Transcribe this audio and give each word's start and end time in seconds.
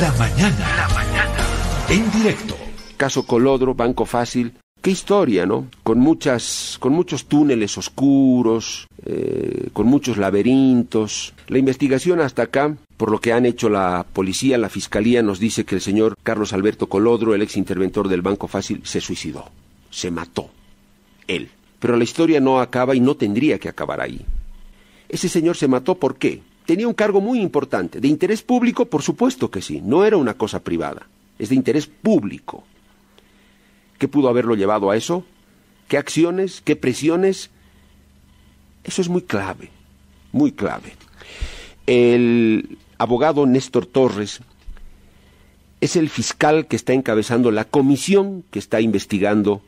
La 0.00 0.12
mañana. 0.12 0.76
La 0.76 0.88
mañana. 0.88 1.46
En 1.88 2.10
directo. 2.10 2.54
Caso 2.98 3.26
Colodro, 3.26 3.74
Banco 3.74 4.04
Fácil. 4.04 4.52
Qué 4.82 4.90
historia, 4.90 5.46
¿no? 5.46 5.68
Con 5.82 6.00
muchas, 6.00 6.76
con 6.80 6.92
muchos 6.92 7.24
túneles 7.24 7.78
oscuros, 7.78 8.88
eh, 9.06 9.70
con 9.72 9.86
muchos 9.86 10.18
laberintos. 10.18 11.32
La 11.48 11.58
investigación 11.58 12.20
hasta 12.20 12.42
acá, 12.42 12.76
por 12.98 13.10
lo 13.10 13.20
que 13.22 13.32
han 13.32 13.46
hecho 13.46 13.70
la 13.70 14.04
policía, 14.12 14.58
la 14.58 14.68
fiscalía, 14.68 15.22
nos 15.22 15.40
dice 15.40 15.64
que 15.64 15.76
el 15.76 15.80
señor 15.80 16.14
Carlos 16.22 16.52
Alberto 16.52 16.88
Colodro, 16.88 17.34
el 17.34 17.40
ex 17.40 17.56
interventor 17.56 18.08
del 18.08 18.20
Banco 18.20 18.48
Fácil, 18.48 18.82
se 18.84 19.00
suicidó, 19.00 19.50
se 19.90 20.10
mató, 20.10 20.50
él. 21.26 21.48
Pero 21.80 21.96
la 21.96 22.04
historia 22.04 22.38
no 22.38 22.60
acaba 22.60 22.94
y 22.94 23.00
no 23.00 23.16
tendría 23.16 23.58
que 23.58 23.70
acabar 23.70 24.02
ahí. 24.02 24.26
Ese 25.08 25.30
señor 25.30 25.56
se 25.56 25.68
mató 25.68 25.94
¿por 25.94 26.16
qué? 26.16 26.42
Tenía 26.66 26.88
un 26.88 26.94
cargo 26.94 27.20
muy 27.20 27.40
importante. 27.40 28.00
¿De 28.00 28.08
interés 28.08 28.42
público? 28.42 28.86
Por 28.86 29.02
supuesto 29.02 29.50
que 29.50 29.62
sí. 29.62 29.80
No 29.80 30.04
era 30.04 30.16
una 30.16 30.34
cosa 30.34 30.60
privada. 30.60 31.06
Es 31.38 31.48
de 31.48 31.54
interés 31.54 31.86
público. 31.86 32.64
¿Qué 33.98 34.08
pudo 34.08 34.28
haberlo 34.28 34.56
llevado 34.56 34.90
a 34.90 34.96
eso? 34.96 35.24
¿Qué 35.88 35.96
acciones? 35.96 36.60
¿Qué 36.60 36.74
presiones? 36.76 37.50
Eso 38.84 39.00
es 39.00 39.08
muy 39.08 39.22
clave, 39.22 39.70
muy 40.32 40.52
clave. 40.52 40.94
El 41.86 42.78
abogado 42.98 43.46
Néstor 43.46 43.86
Torres 43.86 44.40
es 45.80 45.96
el 45.96 46.08
fiscal 46.08 46.66
que 46.66 46.76
está 46.76 46.92
encabezando 46.92 47.50
la 47.50 47.64
comisión 47.64 48.44
que 48.50 48.58
está 48.58 48.80
investigando 48.80 49.62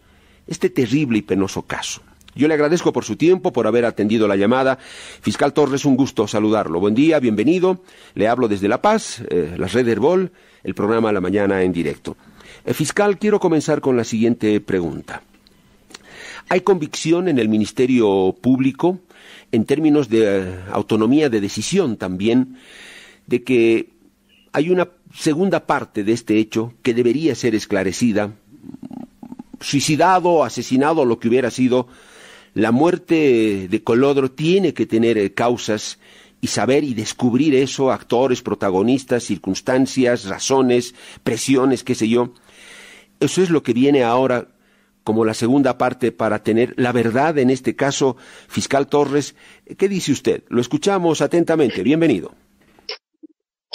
este 0.47 0.71
terrible 0.71 1.19
y 1.19 1.23
penoso 1.23 1.63
caso. 1.63 2.01
Yo 2.35 2.47
le 2.47 2.55
agradezco 2.55 2.93
por 2.93 3.05
su 3.05 3.17
tiempo, 3.17 3.53
por 3.53 3.67
haber 3.67 3.85
atendido 3.85 4.29
la 4.29 4.37
llamada. 4.37 4.79
Fiscal 5.21 5.53
Torres, 5.53 5.85
un 5.85 5.97
gusto 5.97 6.29
saludarlo. 6.29 6.79
Buen 6.79 6.95
día, 6.95 7.19
bienvenido. 7.19 7.83
Le 8.15 8.29
hablo 8.29 8.49
desde 8.49 8.69
La 8.69 8.81
Paz, 8.81 9.23
eh, 9.29 9.55
la 9.57 9.67
red 9.67 9.89
Herbol, 9.89 10.31
el 10.63 10.75
programa 10.75 11.13
La 11.13 11.21
Mañana 11.21 11.63
en 11.63 11.73
directo. 11.73 12.17
Eh, 12.65 12.75
fiscal, 12.75 13.19
quiero 13.19 13.41
comenzar 13.41 13.81
con 13.81 13.97
la 13.97 14.05
siguiente 14.05 14.61
pregunta. 14.61 15.23
¿Hay 16.49 16.61
convicción 16.61 17.29
en 17.29 17.39
el 17.39 17.49
Ministerio 17.49 18.35
Público, 18.41 19.01
en 19.51 19.65
términos 19.65 20.09
de 20.09 20.25
eh, 20.25 20.55
autonomía 20.71 21.29
de 21.29 21.41
decisión 21.41 21.97
también, 21.97 22.59
de 23.27 23.43
que 23.43 23.91
hay 24.53 24.71
una 24.71 24.89
segunda 25.15 25.67
parte 25.67 26.05
de 26.05 26.13
este 26.13 26.39
hecho 26.39 26.73
que 26.83 26.95
debería 26.95 27.35
ser 27.35 27.55
esclarecida, 27.55 28.33
suicidado, 29.61 30.45
asesinado, 30.45 31.05
lo 31.05 31.19
que 31.19 31.29
hubiera 31.29 31.51
sido, 31.51 31.89
la 32.59 32.73
muerte 32.73 33.69
de 33.69 33.85
Colodro 33.85 34.33
tiene 34.33 34.75
que 34.75 34.85
tener 34.85 35.17
eh, 35.17 35.33
causas 35.33 36.01
y 36.41 36.49
saber 36.49 36.83
y 36.83 36.93
descubrir 36.93 37.55
eso, 37.55 37.93
actores, 37.93 38.43
protagonistas, 38.43 39.23
circunstancias, 39.23 40.25
razones, 40.25 40.97
presiones, 41.23 41.85
qué 41.85 41.95
sé 41.95 42.09
yo. 42.09 42.33
Eso 43.21 43.43
es 43.43 43.51
lo 43.51 43.63
que 43.63 43.75
viene 43.75 44.03
ahora 44.03 44.49
como 45.05 45.25
la 45.25 45.35
segunda 45.35 45.79
parte 45.79 46.11
para 46.11 46.43
tener 46.43 46.75
la 46.77 46.91
verdad 46.91 47.39
en 47.39 47.51
este 47.51 47.77
caso, 47.77 48.17
fiscal 48.49 48.89
Torres. 48.89 49.37
¿Qué 49.79 49.89
dice 49.89 50.11
usted? 50.11 50.43
Lo 50.49 50.61
escuchamos 50.61 51.21
atentamente. 51.21 51.85
Bienvenido. 51.85 52.35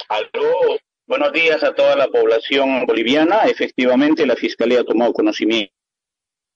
Aló, 0.09 0.77
buenos 1.07 1.31
días 1.31 1.63
a 1.63 1.73
toda 1.73 1.95
la 1.95 2.09
población 2.09 2.85
boliviana. 2.85 3.45
Efectivamente, 3.45 4.25
la 4.25 4.35
Fiscalía 4.35 4.81
ha 4.81 4.83
tomado 4.83 5.13
conocimiento 5.13 5.73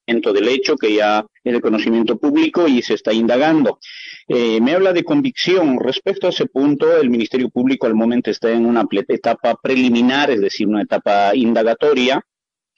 del 0.08 0.48
hecho 0.48 0.78
que 0.78 0.96
ya 0.96 1.26
es 1.44 1.54
de 1.54 1.62
conocimiento 1.62 2.18
público 2.18 2.68
y 2.68 2.82
se 2.82 2.94
está 2.94 3.12
indagando. 3.12 3.80
Eh, 4.28 4.62
me 4.62 4.74
habla 4.74 4.94
de 4.94 5.04
convicción. 5.04 5.80
Respecto 5.80 6.28
a 6.28 6.30
ese 6.30 6.46
punto, 6.46 6.98
el 6.98 7.10
Ministerio 7.10 7.50
Público 7.50 7.88
al 7.88 7.94
momento 7.94 8.32
está 8.32 8.50
en 8.52 8.66
una 8.66 8.86
etapa 9.10 9.56
preliminar, 9.62 10.32
es 10.32 10.42
decir, 10.42 10.68
una 10.68 10.82
etapa 10.82 11.36
indagatoria. 11.36 12.26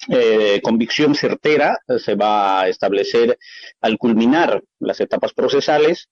Eh, 0.07 0.59
convicción 0.63 1.13
certera 1.13 1.77
se 1.97 2.15
va 2.15 2.61
a 2.61 2.69
establecer 2.69 3.37
al 3.81 3.97
culminar 3.97 4.63
las 4.79 4.99
etapas 4.99 5.33
procesales. 5.33 6.09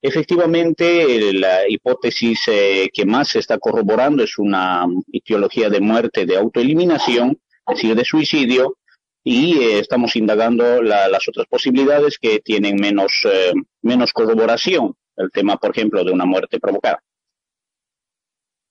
Efectivamente, 0.00 1.32
la 1.32 1.68
hipótesis 1.68 2.42
eh, 2.46 2.90
que 2.92 3.06
más 3.06 3.28
se 3.28 3.38
está 3.38 3.58
corroborando 3.58 4.22
es 4.22 4.38
una 4.38 4.86
etiología 5.10 5.70
de 5.70 5.80
muerte 5.80 6.26
de 6.26 6.36
autoeliminación, 6.36 7.38
es 7.66 7.76
decir, 7.76 7.96
de 7.96 8.04
suicidio, 8.04 8.76
y 9.24 9.58
eh, 9.58 9.78
estamos 9.78 10.14
indagando 10.16 10.82
las 10.82 11.26
otras 11.26 11.46
posibilidades 11.46 12.18
que 12.18 12.40
tienen 12.40 12.76
menos, 12.76 13.22
eh, 13.24 13.52
menos 13.80 14.12
corroboración. 14.12 14.94
El 15.16 15.30
tema, 15.30 15.56
por 15.56 15.70
ejemplo, 15.70 16.04
de 16.04 16.12
una 16.12 16.26
muerte 16.26 16.60
provocada. 16.60 17.02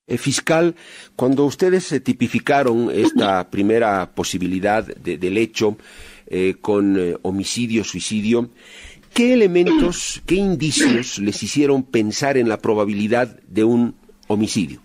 Eh, 0.06 0.18
fiscal, 0.18 0.75
cuando 1.16 1.46
ustedes 1.46 1.86
se 1.86 2.00
tipificaron 2.00 2.92
esta 2.94 3.50
primera 3.52 4.13
posibilidad 4.13 4.86
del 4.86 5.38
hecho 5.38 5.78
con 6.62 7.19
homicidio, 7.22 7.84
suicidio, 7.84 8.50
¿qué 9.13 9.34
elementos, 9.34 10.22
qué 10.25 10.36
indicios 10.36 11.18
les 11.19 11.44
hicieron 11.44 11.84
pensar 11.84 12.38
en 12.38 12.50
la 12.50 12.58
probabilidad 12.58 13.40
de 13.44 13.63
un 13.63 13.96
homicidio? 14.28 14.83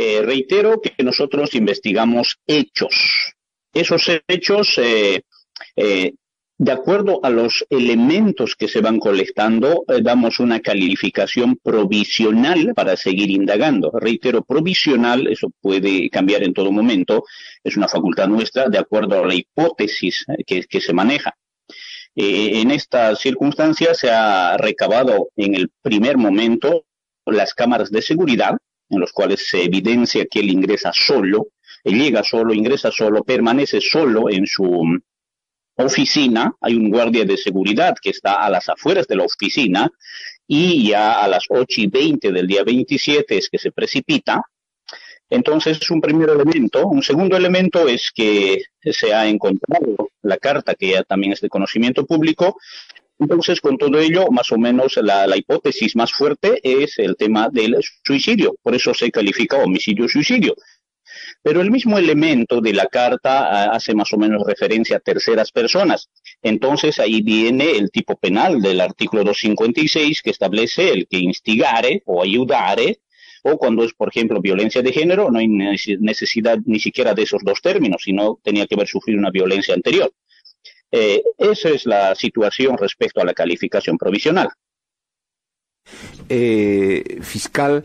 Eh, 0.00 0.22
reitero 0.22 0.80
que 0.80 1.02
nosotros 1.02 1.56
investigamos 1.56 2.38
hechos. 2.46 3.34
Esos 3.74 4.08
hechos, 4.28 4.78
eh, 4.78 5.22
eh, 5.74 6.12
de 6.56 6.72
acuerdo 6.72 7.18
a 7.24 7.30
los 7.30 7.66
elementos 7.68 8.54
que 8.54 8.68
se 8.68 8.80
van 8.80 9.00
colectando, 9.00 9.84
damos 10.02 10.38
una 10.38 10.60
calificación 10.60 11.56
provisional 11.56 12.74
para 12.76 12.96
seguir 12.96 13.30
indagando. 13.30 13.90
Reitero, 13.92 14.44
provisional, 14.44 15.26
eso 15.26 15.50
puede 15.60 16.08
cambiar 16.10 16.44
en 16.44 16.54
todo 16.54 16.70
momento, 16.70 17.24
es 17.64 17.76
una 17.76 17.88
facultad 17.88 18.28
nuestra 18.28 18.68
de 18.68 18.78
acuerdo 18.78 19.22
a 19.22 19.26
la 19.26 19.34
hipótesis 19.34 20.24
que, 20.46 20.62
que 20.62 20.80
se 20.80 20.92
maneja. 20.92 21.34
en 22.14 22.70
estas 22.70 23.20
circunstancias 23.20 23.98
se 23.98 24.10
ha 24.10 24.56
recabado 24.56 25.28
en 25.36 25.54
el 25.54 25.70
primer 25.82 26.16
momento 26.16 26.84
las 27.26 27.54
cámaras 27.54 27.90
de 27.90 28.02
seguridad, 28.02 28.56
en 28.90 29.00
los 29.00 29.12
cuales 29.12 29.46
se 29.46 29.64
evidencia 29.64 30.26
que 30.26 30.40
él 30.40 30.50
ingresa 30.50 30.92
solo, 30.92 31.48
él 31.84 31.98
llega 31.98 32.22
solo, 32.22 32.54
ingresa 32.54 32.90
solo, 32.90 33.24
permanece 33.24 33.80
solo 33.80 34.30
en 34.30 34.46
su 34.46 34.64
mm, 34.64 35.00
oficina, 35.76 36.52
hay 36.60 36.74
un 36.74 36.90
guardia 36.90 37.24
de 37.24 37.36
seguridad 37.36 37.94
que 38.00 38.10
está 38.10 38.34
a 38.44 38.50
las 38.50 38.68
afueras 38.68 39.06
de 39.06 39.16
la 39.16 39.24
oficina 39.24 39.90
y 40.46 40.88
ya 40.88 41.22
a 41.22 41.28
las 41.28 41.44
8 41.48 41.66
y 41.82 41.86
20 41.86 42.32
del 42.32 42.46
día 42.46 42.64
27 42.64 43.36
es 43.36 43.48
que 43.48 43.58
se 43.58 43.70
precipita. 43.70 44.42
Entonces 45.30 45.78
es 45.80 45.90
un 45.90 46.00
primer 46.00 46.30
elemento. 46.30 46.86
Un 46.86 47.02
segundo 47.02 47.36
elemento 47.36 47.86
es 47.86 48.10
que 48.14 48.62
se 48.80 49.12
ha 49.12 49.28
encontrado 49.28 50.10
la 50.22 50.38
carta 50.38 50.74
que 50.74 50.90
ya 50.90 51.04
también 51.04 51.34
es 51.34 51.40
de 51.40 51.50
conocimiento 51.50 52.06
público 52.06 52.56
entonces, 53.18 53.60
con 53.60 53.76
todo 53.76 53.98
ello, 53.98 54.28
más 54.30 54.52
o 54.52 54.58
menos 54.58 54.96
la, 55.02 55.36
hipótesis 55.36 55.96
más 55.96 56.12
fuerte 56.12 56.60
es 56.62 56.98
el 56.98 57.16
tema 57.16 57.48
del 57.50 57.76
suicidio. 58.04 58.54
Por 58.62 58.76
eso 58.76 58.94
se 58.94 59.10
califica 59.10 59.58
homicidio-suicidio. 59.58 60.54
Pero 61.42 61.60
el 61.60 61.70
mismo 61.70 61.98
elemento 61.98 62.60
de 62.60 62.72
la 62.72 62.86
carta 62.86 63.48
ah, 63.48 63.70
hace 63.72 63.94
más 63.94 64.12
o 64.12 64.18
menos 64.18 64.44
referencia 64.46 64.96
a 64.96 65.00
terceras 65.00 65.50
personas. 65.50 66.10
Entonces 66.42 67.00
ahí 67.00 67.22
viene 67.22 67.72
el 67.72 67.90
tipo 67.90 68.16
penal 68.16 68.62
del 68.62 68.80
artículo 68.80 69.24
256 69.24 70.22
que 70.22 70.30
establece 70.30 70.90
el 70.90 71.08
que 71.08 71.18
instigare 71.18 72.02
o 72.06 72.22
ayudare, 72.22 73.00
o 73.42 73.56
cuando 73.56 73.84
es, 73.84 73.94
por 73.94 74.08
ejemplo, 74.08 74.40
violencia 74.40 74.82
de 74.82 74.92
género, 74.92 75.30
no 75.30 75.38
hay 75.38 75.48
necesidad 75.48 76.58
ni 76.66 76.80
siquiera 76.80 77.14
de 77.14 77.22
esos 77.22 77.42
dos 77.44 77.60
términos, 77.62 78.02
sino 78.04 78.38
tenía 78.42 78.66
que 78.66 78.74
haber 78.74 78.88
sufrido 78.88 79.18
una 79.18 79.30
violencia 79.30 79.74
anterior. 79.74 80.12
Eh, 80.90 81.22
esa 81.36 81.68
es 81.68 81.86
la 81.86 82.14
situación 82.14 82.78
respecto 82.78 83.20
a 83.20 83.24
la 83.24 83.34
calificación 83.34 83.98
provisional. 83.98 84.48
Eh, 86.28 87.18
fiscal, 87.22 87.84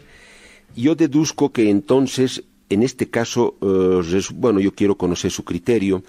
yo 0.76 0.96
deduzco 0.96 1.52
que 1.52 1.70
entonces, 1.70 2.44
en 2.70 2.84
este 2.84 3.10
caso, 3.10 3.58
eh, 3.62 4.22
bueno, 4.34 4.60
yo 4.60 4.74
quiero 4.74 4.98
conocer 4.98 5.32
su 5.32 5.44
criterio 5.44 6.04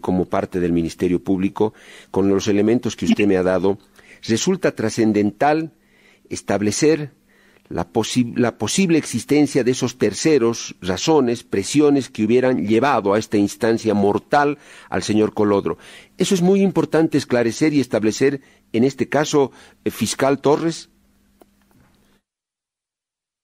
como 0.00 0.26
parte 0.26 0.60
del 0.60 0.72
Ministerio 0.72 1.22
Público, 1.22 1.74
con 2.10 2.28
los 2.28 2.48
elementos 2.48 2.96
que 2.96 3.06
usted 3.06 3.26
me 3.26 3.36
ha 3.36 3.42
dado, 3.42 3.78
resulta 4.22 4.74
trascendental 4.74 5.72
establecer 6.30 7.10
la, 7.68 7.84
posible 7.84 8.98
existencia 8.98 9.64
de 9.64 9.70
esos 9.70 9.96
terceros, 9.96 10.76
razones, 10.80 11.44
presiones 11.44 12.10
que 12.10 12.24
hubieran 12.24 12.66
llevado 12.66 13.14
a 13.14 13.18
esta 13.18 13.36
instancia 13.36 13.94
mortal 13.94 14.58
al 14.90 15.02
señor 15.02 15.34
Colodro. 15.34 15.78
Eso 16.18 16.34
es 16.34 16.42
muy 16.42 16.60
importante 16.60 17.18
esclarecer 17.18 17.72
y 17.72 17.80
establecer 17.80 18.40
en 18.72 18.84
este 18.84 19.08
caso, 19.08 19.52
eh, 19.84 19.90
fiscal 19.90 20.40
Torres. 20.40 20.90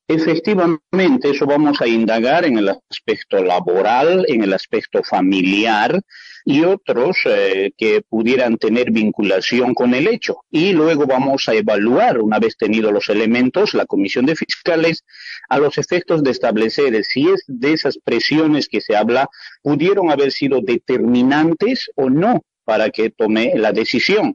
Efectivamente, 0.09 1.31
eso 1.31 1.47
vamos 1.47 1.81
a 1.81 1.87
indagar 1.87 2.45
en 2.45 2.59
el 2.59 2.69
aspecto 2.69 3.43
laboral, 3.43 4.25
en 4.29 4.43
el 4.43 4.53
aspecto 4.53 5.05
familiar 5.05 6.03
y 6.45 6.65
otros 6.65 7.19
eh, 7.27 7.73
que 7.77 8.03
pudieran 8.03 8.57
tener 8.57 8.91
vinculación 8.91 9.75
con 9.75 9.95
el 9.95 10.09
hecho. 10.09 10.39
Y 10.51 10.73
luego 10.73 11.07
vamos 11.07 11.49
a 11.49 11.55
evaluar, 11.55 12.21
una 12.21 12.39
vez 12.39 12.57
tenidos 12.57 12.93
los 12.93 13.09
elementos, 13.09 13.75
la 13.75 13.87
comisión 13.87 14.27
de 14.27 14.37
fiscales, 14.37 15.05
a 15.49 15.59
los 15.59 15.79
efectos 15.79 16.23
de 16.23 16.31
establecer 16.31 17.05
si 17.05 17.29
es 17.29 17.45
de 17.47 17.73
esas 17.73 17.99
presiones 17.99 18.69
que 18.69 18.81
se 18.81 18.97
habla, 18.97 19.29
pudieron 19.63 20.11
haber 20.11 20.33
sido 20.33 20.61
determinantes 20.61 21.91
o 21.97 22.11
no 22.11 22.43
para 22.65 22.91
que 22.91 23.11
tome 23.11 23.53
la 23.57 23.73
decisión. 23.73 24.35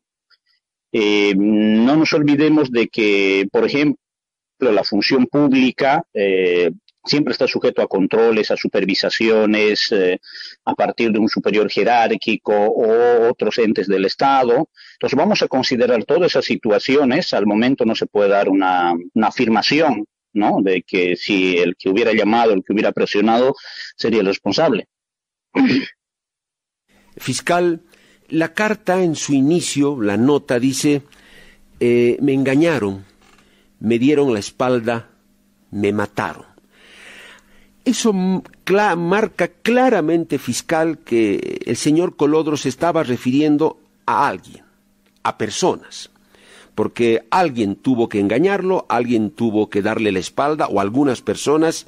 Eh, 0.92 1.34
no 1.36 1.96
nos 1.96 2.14
olvidemos 2.14 2.72
de 2.72 2.88
que, 2.88 3.48
por 3.52 3.66
ejemplo, 3.66 3.98
la 4.60 4.84
función 4.84 5.26
pública 5.26 6.04
eh, 6.14 6.72
siempre 7.06 7.32
está 7.32 7.48
sujeto 7.48 7.82
a 7.82 7.88
controles, 7.88 8.52
a 8.52 8.58
supervisaciones 8.58 9.92
eh, 9.92 10.20
a 10.66 10.74
partir 10.74 11.12
de 11.12 11.20
un 11.20 11.30
superior 11.30 11.70
jerárquico 11.70 12.54
o 12.54 13.30
otros 13.30 13.58
entes 13.60 13.88
del 13.88 14.06
Estado. 14.06 14.70
Entonces 14.94 15.18
vamos 15.18 15.42
a 15.42 15.48
considerar 15.48 16.04
todas 16.06 16.32
esas 16.32 16.46
situaciones. 16.46 17.34
Al 17.34 17.46
momento 17.46 17.86
no 17.86 17.96
se 17.96 18.06
puede 18.06 18.30
dar 18.30 18.50
una, 18.50 18.94
afirmación, 19.22 20.06
¿no? 20.34 20.60
De 20.62 20.84
que 20.84 21.16
si 21.16 21.58
el 21.58 21.76
que 21.76 21.90
hubiera 21.90 22.14
llamado, 22.14 22.54
el 22.54 22.64
que 22.64 22.74
hubiera 22.74 22.92
presionado, 22.92 23.56
sería 23.96 24.22
el 24.22 24.28
responsable. 24.28 24.88
Fiscal, 27.18 27.82
la 28.30 28.54
carta 28.54 29.02
en 29.02 29.16
su 29.16 29.34
inicio, 29.34 30.02
la 30.02 30.18
nota 30.18 30.60
dice, 30.60 31.04
eh, 31.80 32.18
me 32.20 32.34
engañaron 32.34 33.06
me 33.80 34.00
dieron 34.00 34.34
la 34.34 34.40
espalda, 34.40 35.10
me 35.72 35.92
mataron. 35.92 36.55
Eso 37.86 38.14
marca 38.14 39.48
claramente, 39.48 40.40
fiscal, 40.40 40.98
que 40.98 41.62
el 41.68 41.78
señor 41.78 42.16
Colodro 42.16 42.58
se 42.58 42.68
estaba 42.68 43.04
refiriendo 43.04 43.78
a 44.08 44.28
alguien, 44.28 44.66
a 45.22 45.38
personas, 45.38 46.10
porque 46.74 47.28
alguien 47.30 47.76
tuvo 47.76 48.10
que 48.10 48.20
engañarlo, 48.20 48.88
alguien 48.90 49.30
tuvo 49.30 49.70
que 49.70 49.84
darle 49.84 50.12
la 50.12 50.18
espalda, 50.18 50.68
o 50.68 50.82
algunas 50.82 51.22
personas. 51.22 51.86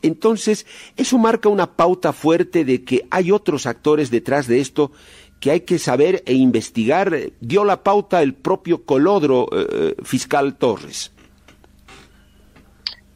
Entonces, 0.00 0.64
eso 0.96 1.18
marca 1.18 1.48
una 1.48 1.72
pauta 1.72 2.12
fuerte 2.12 2.64
de 2.64 2.84
que 2.84 3.08
hay 3.10 3.32
otros 3.32 3.66
actores 3.66 4.12
detrás 4.12 4.46
de 4.46 4.60
esto 4.60 4.92
que 5.40 5.50
hay 5.50 5.60
que 5.62 5.80
saber 5.80 6.22
e 6.26 6.34
investigar. 6.34 7.32
Dio 7.40 7.64
la 7.64 7.82
pauta 7.82 8.22
el 8.22 8.34
propio 8.34 8.84
Colodro, 8.84 9.48
eh, 9.50 9.66
eh, 9.70 9.94
fiscal 10.04 10.56
Torres. 10.56 11.10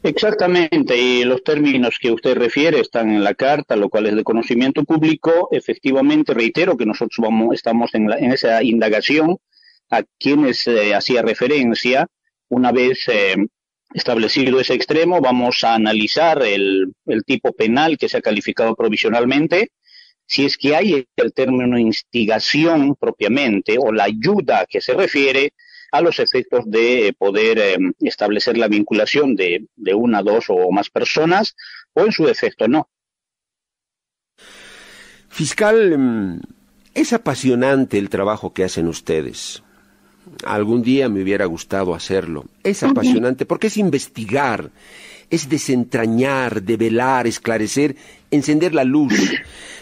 Exactamente, 0.03 0.97
y 0.97 1.23
los 1.23 1.43
términos 1.43 1.97
que 2.01 2.11
usted 2.11 2.35
refiere 2.35 2.79
están 2.79 3.11
en 3.11 3.23
la 3.23 3.35
carta, 3.35 3.75
lo 3.75 3.87
cual 3.89 4.07
es 4.07 4.15
de 4.15 4.23
conocimiento 4.23 4.83
público. 4.83 5.49
Efectivamente, 5.51 6.33
reitero 6.33 6.75
que 6.75 6.87
nosotros 6.87 7.17
vamos, 7.19 7.53
estamos 7.53 7.93
en, 7.93 8.11
esa 8.11 8.63
indagación 8.63 9.37
a 9.91 10.01
quienes 10.19 10.65
eh, 10.65 10.95
hacía 10.95 11.21
referencia. 11.21 12.07
Una 12.49 12.71
vez 12.71 13.07
eh, 13.09 13.35
establecido 13.93 14.59
ese 14.59 14.73
extremo, 14.73 15.21
vamos 15.21 15.63
a 15.63 15.75
analizar 15.75 16.41
el, 16.41 16.93
el 17.05 17.23
tipo 17.23 17.53
penal 17.53 17.99
que 17.99 18.09
se 18.09 18.17
ha 18.17 18.21
calificado 18.21 18.75
provisionalmente. 18.75 19.69
Si 20.25 20.45
es 20.45 20.57
que 20.57 20.75
hay 20.75 21.05
el 21.15 21.33
término 21.33 21.77
instigación 21.77 22.95
propiamente 22.95 23.77
o 23.77 23.91
la 23.91 24.05
ayuda 24.05 24.65
que 24.67 24.81
se 24.81 24.93
refiere, 24.93 25.53
a 25.91 26.01
los 26.01 26.19
efectos 26.19 26.63
de 26.65 27.13
poder 27.17 27.59
em, 27.59 27.93
establecer 27.99 28.57
la 28.57 28.67
vinculación 28.67 29.35
de, 29.35 29.67
de 29.75 29.93
una, 29.93 30.23
dos 30.23 30.45
o 30.47 30.71
más 30.71 30.89
personas, 30.89 31.55
o 31.93 32.05
en 32.05 32.11
su 32.11 32.25
defecto 32.25 32.67
no. 32.67 32.89
Fiscal, 35.29 35.93
em, 35.93 36.39
es 36.93 37.13
apasionante 37.13 37.97
el 37.97 38.09
trabajo 38.09 38.53
que 38.53 38.63
hacen 38.63 38.87
ustedes. 38.87 39.63
Algún 40.45 40.81
día 40.81 41.09
me 41.09 41.23
hubiera 41.23 41.45
gustado 41.45 41.93
hacerlo. 41.93 42.45
Es 42.63 42.83
apasionante 42.83 43.45
porque 43.45 43.67
es 43.67 43.77
investigar, 43.77 44.71
es 45.29 45.49
desentrañar, 45.49 46.61
develar, 46.61 47.27
esclarecer, 47.27 47.95
encender 48.29 48.75
la 48.75 48.83
luz. 48.83 49.13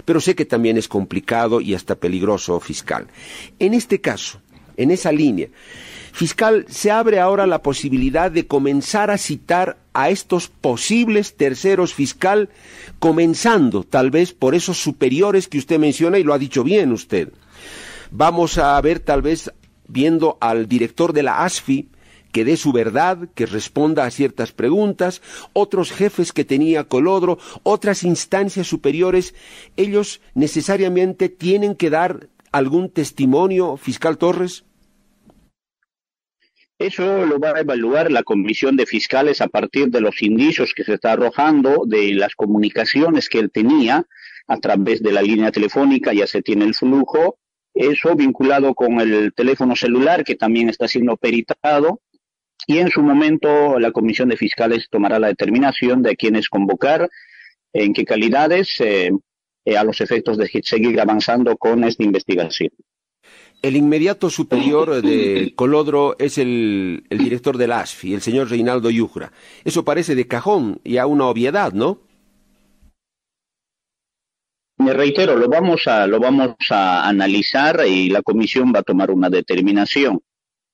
Pero 0.05 0.21
sé 0.21 0.35
que 0.35 0.45
también 0.45 0.77
es 0.77 0.87
complicado 0.87 1.61
y 1.61 1.73
hasta 1.73 1.95
peligroso, 1.95 2.59
fiscal. 2.59 3.07
En 3.57 3.73
este 3.73 3.99
caso, 3.99 4.41
en 4.77 4.91
esa 4.91 5.11
línea, 5.11 5.49
Fiscal, 6.11 6.65
se 6.69 6.91
abre 6.91 7.19
ahora 7.19 7.47
la 7.47 7.61
posibilidad 7.61 8.31
de 8.31 8.47
comenzar 8.47 9.11
a 9.11 9.17
citar 9.17 9.77
a 9.93 10.09
estos 10.09 10.47
posibles 10.47 11.35
terceros 11.35 11.93
fiscal, 11.93 12.49
comenzando 12.99 13.83
tal 13.83 14.11
vez 14.11 14.33
por 14.33 14.55
esos 14.55 14.81
superiores 14.81 15.47
que 15.47 15.57
usted 15.57 15.79
menciona 15.79 16.19
y 16.19 16.23
lo 16.23 16.33
ha 16.33 16.39
dicho 16.39 16.63
bien 16.63 16.91
usted. 16.91 17.31
Vamos 18.11 18.57
a 18.57 18.79
ver 18.81 18.99
tal 18.99 19.21
vez 19.21 19.51
viendo 19.87 20.37
al 20.39 20.67
director 20.67 21.13
de 21.13 21.23
la 21.23 21.43
ASFI, 21.43 21.89
que 22.31 22.45
dé 22.45 22.57
su 22.57 22.71
verdad, 22.71 23.29
que 23.33 23.45
responda 23.45 24.05
a 24.05 24.11
ciertas 24.11 24.51
preguntas, 24.51 25.21
otros 25.53 25.91
jefes 25.91 26.31
que 26.31 26.45
tenía 26.45 26.83
Colodro, 26.83 27.39
otras 27.63 28.03
instancias 28.03 28.67
superiores, 28.67 29.33
ellos 29.77 30.21
necesariamente 30.35 31.29
tienen 31.29 31.75
que 31.75 31.89
dar 31.89 32.29
algún 32.51 32.89
testimonio, 32.89 33.77
fiscal 33.77 34.17
Torres. 34.17 34.63
Eso 36.79 37.25
lo 37.25 37.39
va 37.39 37.51
a 37.51 37.59
evaluar 37.59 38.09
la 38.09 38.23
comisión 38.23 38.77
de 38.77 38.85
fiscales 38.85 39.41
a 39.41 39.49
partir 39.49 39.89
de 39.89 39.99
los 39.99 40.21
indicios 40.21 40.73
que 40.73 40.85
se 40.85 40.93
está 40.93 41.11
arrojando, 41.11 41.83
de 41.85 42.13
las 42.13 42.35
comunicaciones 42.35 43.27
que 43.27 43.39
él 43.39 43.51
tenía 43.51 44.05
a 44.47 44.57
través 44.57 45.03
de 45.03 45.11
la 45.11 45.21
línea 45.21 45.51
telefónica, 45.51 46.13
ya 46.13 46.25
se 46.25 46.41
tiene 46.41 46.63
el 46.63 46.73
flujo, 46.73 47.37
eso 47.73 48.15
vinculado 48.15 48.73
con 48.75 49.01
el 49.01 49.33
teléfono 49.33 49.75
celular 49.75 50.23
que 50.23 50.35
también 50.35 50.69
está 50.69 50.87
siendo 50.87 51.17
peritado, 51.17 51.99
y 52.65 52.77
en 52.77 52.89
su 52.89 53.01
momento 53.01 53.77
la 53.77 53.91
comisión 53.91 54.29
de 54.29 54.37
fiscales 54.37 54.87
tomará 54.89 55.19
la 55.19 55.27
determinación 55.27 56.01
de 56.01 56.11
a 56.11 56.15
quiénes 56.15 56.47
convocar, 56.47 57.09
en 57.73 57.93
qué 57.93 58.05
calidades, 58.05 58.79
eh, 58.79 59.11
eh, 59.65 59.77
a 59.77 59.83
los 59.83 59.99
efectos 59.99 60.37
de 60.37 60.47
seguir 60.63 60.99
avanzando 61.01 61.57
con 61.57 61.83
esta 61.83 62.03
investigación. 62.03 62.69
El 63.61 63.75
inmediato 63.75 64.29
superior 64.29 65.01
de 65.01 65.53
Colodro 65.55 66.15
es 66.17 66.37
el, 66.37 67.03
director 67.09 67.57
del 67.57 67.73
ASFI, 67.73 68.13
el 68.13 68.21
señor 68.21 68.49
Reinaldo 68.49 68.89
Yugra. 68.89 69.33
Eso 69.65 69.83
parece 69.83 70.15
de 70.15 70.27
cajón 70.27 70.79
y 70.85 70.97
a 70.97 71.05
una 71.05 71.25
obviedad, 71.25 71.73
¿no? 71.73 71.99
Me 74.77 74.93
reitero, 74.93 75.35
lo 75.35 75.49
vamos 75.49 75.87
a, 75.87 76.07
lo 76.07 76.21
vamos 76.21 76.55
a 76.69 77.05
analizar 77.05 77.85
y 77.85 78.09
la 78.09 78.21
comisión 78.21 78.71
va 78.73 78.79
a 78.79 78.83
tomar 78.83 79.11
una 79.11 79.29
determinación. 79.29 80.21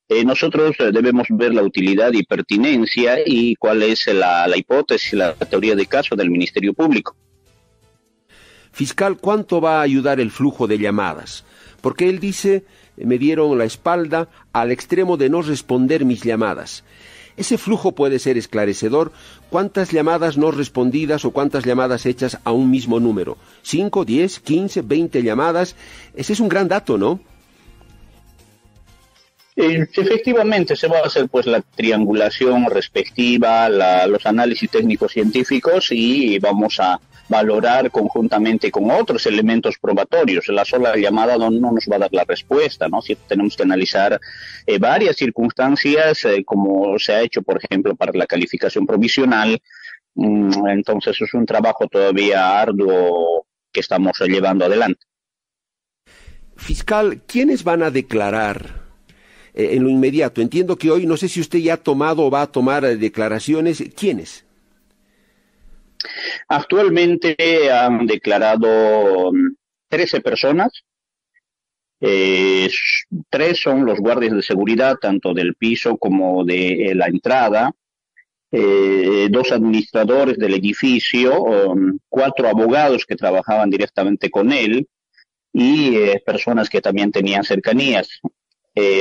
Eh, 0.08 0.24
nosotros 0.24 0.76
debemos 0.78 1.26
ver 1.30 1.52
la 1.52 1.64
utilidad 1.64 2.12
y 2.12 2.22
pertinencia 2.22 3.16
y 3.26 3.56
cuál 3.56 3.82
es 3.82 4.06
la, 4.06 4.46
la 4.46 4.56
hipótesis, 4.56 5.14
la 5.14 5.34
teoría 5.34 5.74
de 5.74 5.86
caso 5.86 6.14
del 6.14 6.30
Ministerio 6.30 6.72
Público. 6.72 7.16
Fiscal, 8.70 9.16
¿cuánto 9.16 9.60
va 9.60 9.78
a 9.78 9.82
ayudar 9.82 10.20
el 10.20 10.30
flujo 10.30 10.66
de 10.66 10.78
llamadas? 10.78 11.45
Porque 11.86 12.08
él 12.08 12.18
dice, 12.18 12.64
me 12.96 13.16
dieron 13.16 13.56
la 13.56 13.64
espalda 13.64 14.28
al 14.52 14.72
extremo 14.72 15.16
de 15.16 15.30
no 15.30 15.40
responder 15.40 16.04
mis 16.04 16.20
llamadas. 16.20 16.82
Ese 17.36 17.58
flujo 17.58 17.92
puede 17.92 18.18
ser 18.18 18.36
esclarecedor. 18.36 19.12
¿Cuántas 19.50 19.92
llamadas 19.92 20.36
no 20.36 20.50
respondidas 20.50 21.24
o 21.24 21.30
cuántas 21.30 21.64
llamadas 21.64 22.04
hechas 22.04 22.40
a 22.42 22.50
un 22.50 22.72
mismo 22.72 22.98
número? 22.98 23.38
¿Cinco, 23.62 24.04
diez, 24.04 24.40
quince, 24.40 24.82
veinte 24.82 25.22
llamadas? 25.22 25.76
Ese 26.16 26.32
es 26.32 26.40
un 26.40 26.48
gran 26.48 26.66
dato, 26.66 26.98
¿no? 26.98 27.20
Eh, 29.54 29.86
efectivamente, 29.94 30.74
se 30.74 30.88
va 30.88 30.98
a 30.98 31.06
hacer 31.06 31.28
pues 31.28 31.46
la 31.46 31.62
triangulación 31.62 32.68
respectiva, 32.68 33.68
los 34.08 34.26
análisis 34.26 34.68
técnicos 34.68 35.12
científicos 35.12 35.92
y 35.92 36.40
vamos 36.40 36.80
a, 36.80 36.98
valorar 37.28 37.90
conjuntamente 37.90 38.70
con 38.70 38.90
otros 38.90 39.26
elementos 39.26 39.76
probatorios. 39.78 40.48
La 40.48 40.64
sola 40.64 40.96
llamada 40.96 41.36
no, 41.36 41.50
nos 41.50 41.86
va 41.90 41.96
a 41.96 42.00
dar 42.00 42.12
la 42.12 42.24
respuesta, 42.24 42.88
¿no? 42.88 43.02
Si 43.02 43.14
tenemos 43.14 43.56
que 43.56 43.62
analizar 43.62 44.20
eh, 44.66 44.78
varias 44.78 45.16
circunstancias, 45.16 46.24
eh, 46.24 46.44
como 46.44 46.98
se 46.98 47.12
ha 47.12 47.22
hecho, 47.22 47.42
por 47.42 47.60
ejemplo, 47.62 47.94
para 47.96 48.12
la 48.14 48.26
calificación 48.26 48.86
provisional, 48.86 49.60
mm, 50.14 50.68
entonces 50.68 51.20
es 51.20 51.34
un 51.34 51.46
trabajo 51.46 51.86
todavía 51.88 52.60
arduo 52.60 53.46
que 53.72 53.80
estamos 53.80 54.18
llevando 54.20 54.64
adelante. 54.64 55.00
Fiscal, 56.56 57.22
¿quiénes 57.26 57.64
van 57.64 57.82
a 57.82 57.90
declarar 57.90 58.86
eh, 59.52 59.70
en 59.72 59.84
lo 59.84 59.90
inmediato? 59.90 60.40
Entiendo 60.40 60.76
que 60.76 60.90
hoy, 60.90 61.06
no 61.06 61.16
sé 61.16 61.28
si 61.28 61.40
usted 61.40 61.58
ya 61.58 61.74
ha 61.74 61.76
tomado 61.76 62.24
o 62.24 62.30
va 62.30 62.42
a 62.42 62.46
tomar 62.46 62.84
declaraciones. 62.96 63.84
¿Quiénes? 63.94 64.45
Actualmente 66.48 67.36
han 67.70 68.06
declarado 68.06 69.32
13 69.88 70.18
mm, 70.18 70.22
personas. 70.22 70.84
Eh, 72.00 72.68
tres 73.30 73.60
son 73.60 73.86
los 73.86 73.98
guardias 73.98 74.34
de 74.34 74.42
seguridad, 74.42 74.96
tanto 75.00 75.32
del 75.32 75.54
piso 75.54 75.96
como 75.96 76.44
de 76.44 76.90
eh, 76.90 76.94
la 76.94 77.06
entrada. 77.06 77.72
Eh, 78.52 79.28
dos 79.30 79.50
administradores 79.50 80.38
del 80.38 80.54
edificio, 80.54 81.42
um, 81.42 81.98
cuatro 82.08 82.48
abogados 82.48 83.04
que 83.04 83.16
trabajaban 83.16 83.68
directamente 83.70 84.30
con 84.30 84.52
él 84.52 84.86
y 85.52 85.96
personas 86.24 86.68
que 86.68 86.80
también 86.80 87.10
tenían 87.10 87.44
cercanías. 87.44 88.20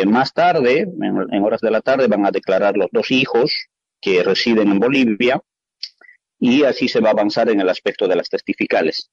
más 0.08 0.34
tarde, 0.34 0.88
en 1.32 1.44
horas 1.44 1.62
de 1.62 1.72
la 1.72 1.82
tarde, 1.82 2.08
van 2.08 2.26
a 2.26 2.32
declarar 2.32 2.78
los 2.78 2.88
dos 2.92 3.12
hijos 3.12 3.52
que 4.02 4.24
residen 4.24 4.72
en 4.72 4.80
Bolivia 4.80 5.42
y 6.40 6.64
así 6.64 6.88
se 6.88 7.00
va 7.00 7.10
a 7.10 7.14
avanzar 7.14 7.50
en 7.50 7.62
el 7.62 7.70
aspecto 7.70 8.08
de 8.08 8.16
las 8.16 8.30
testificales. 8.30 9.10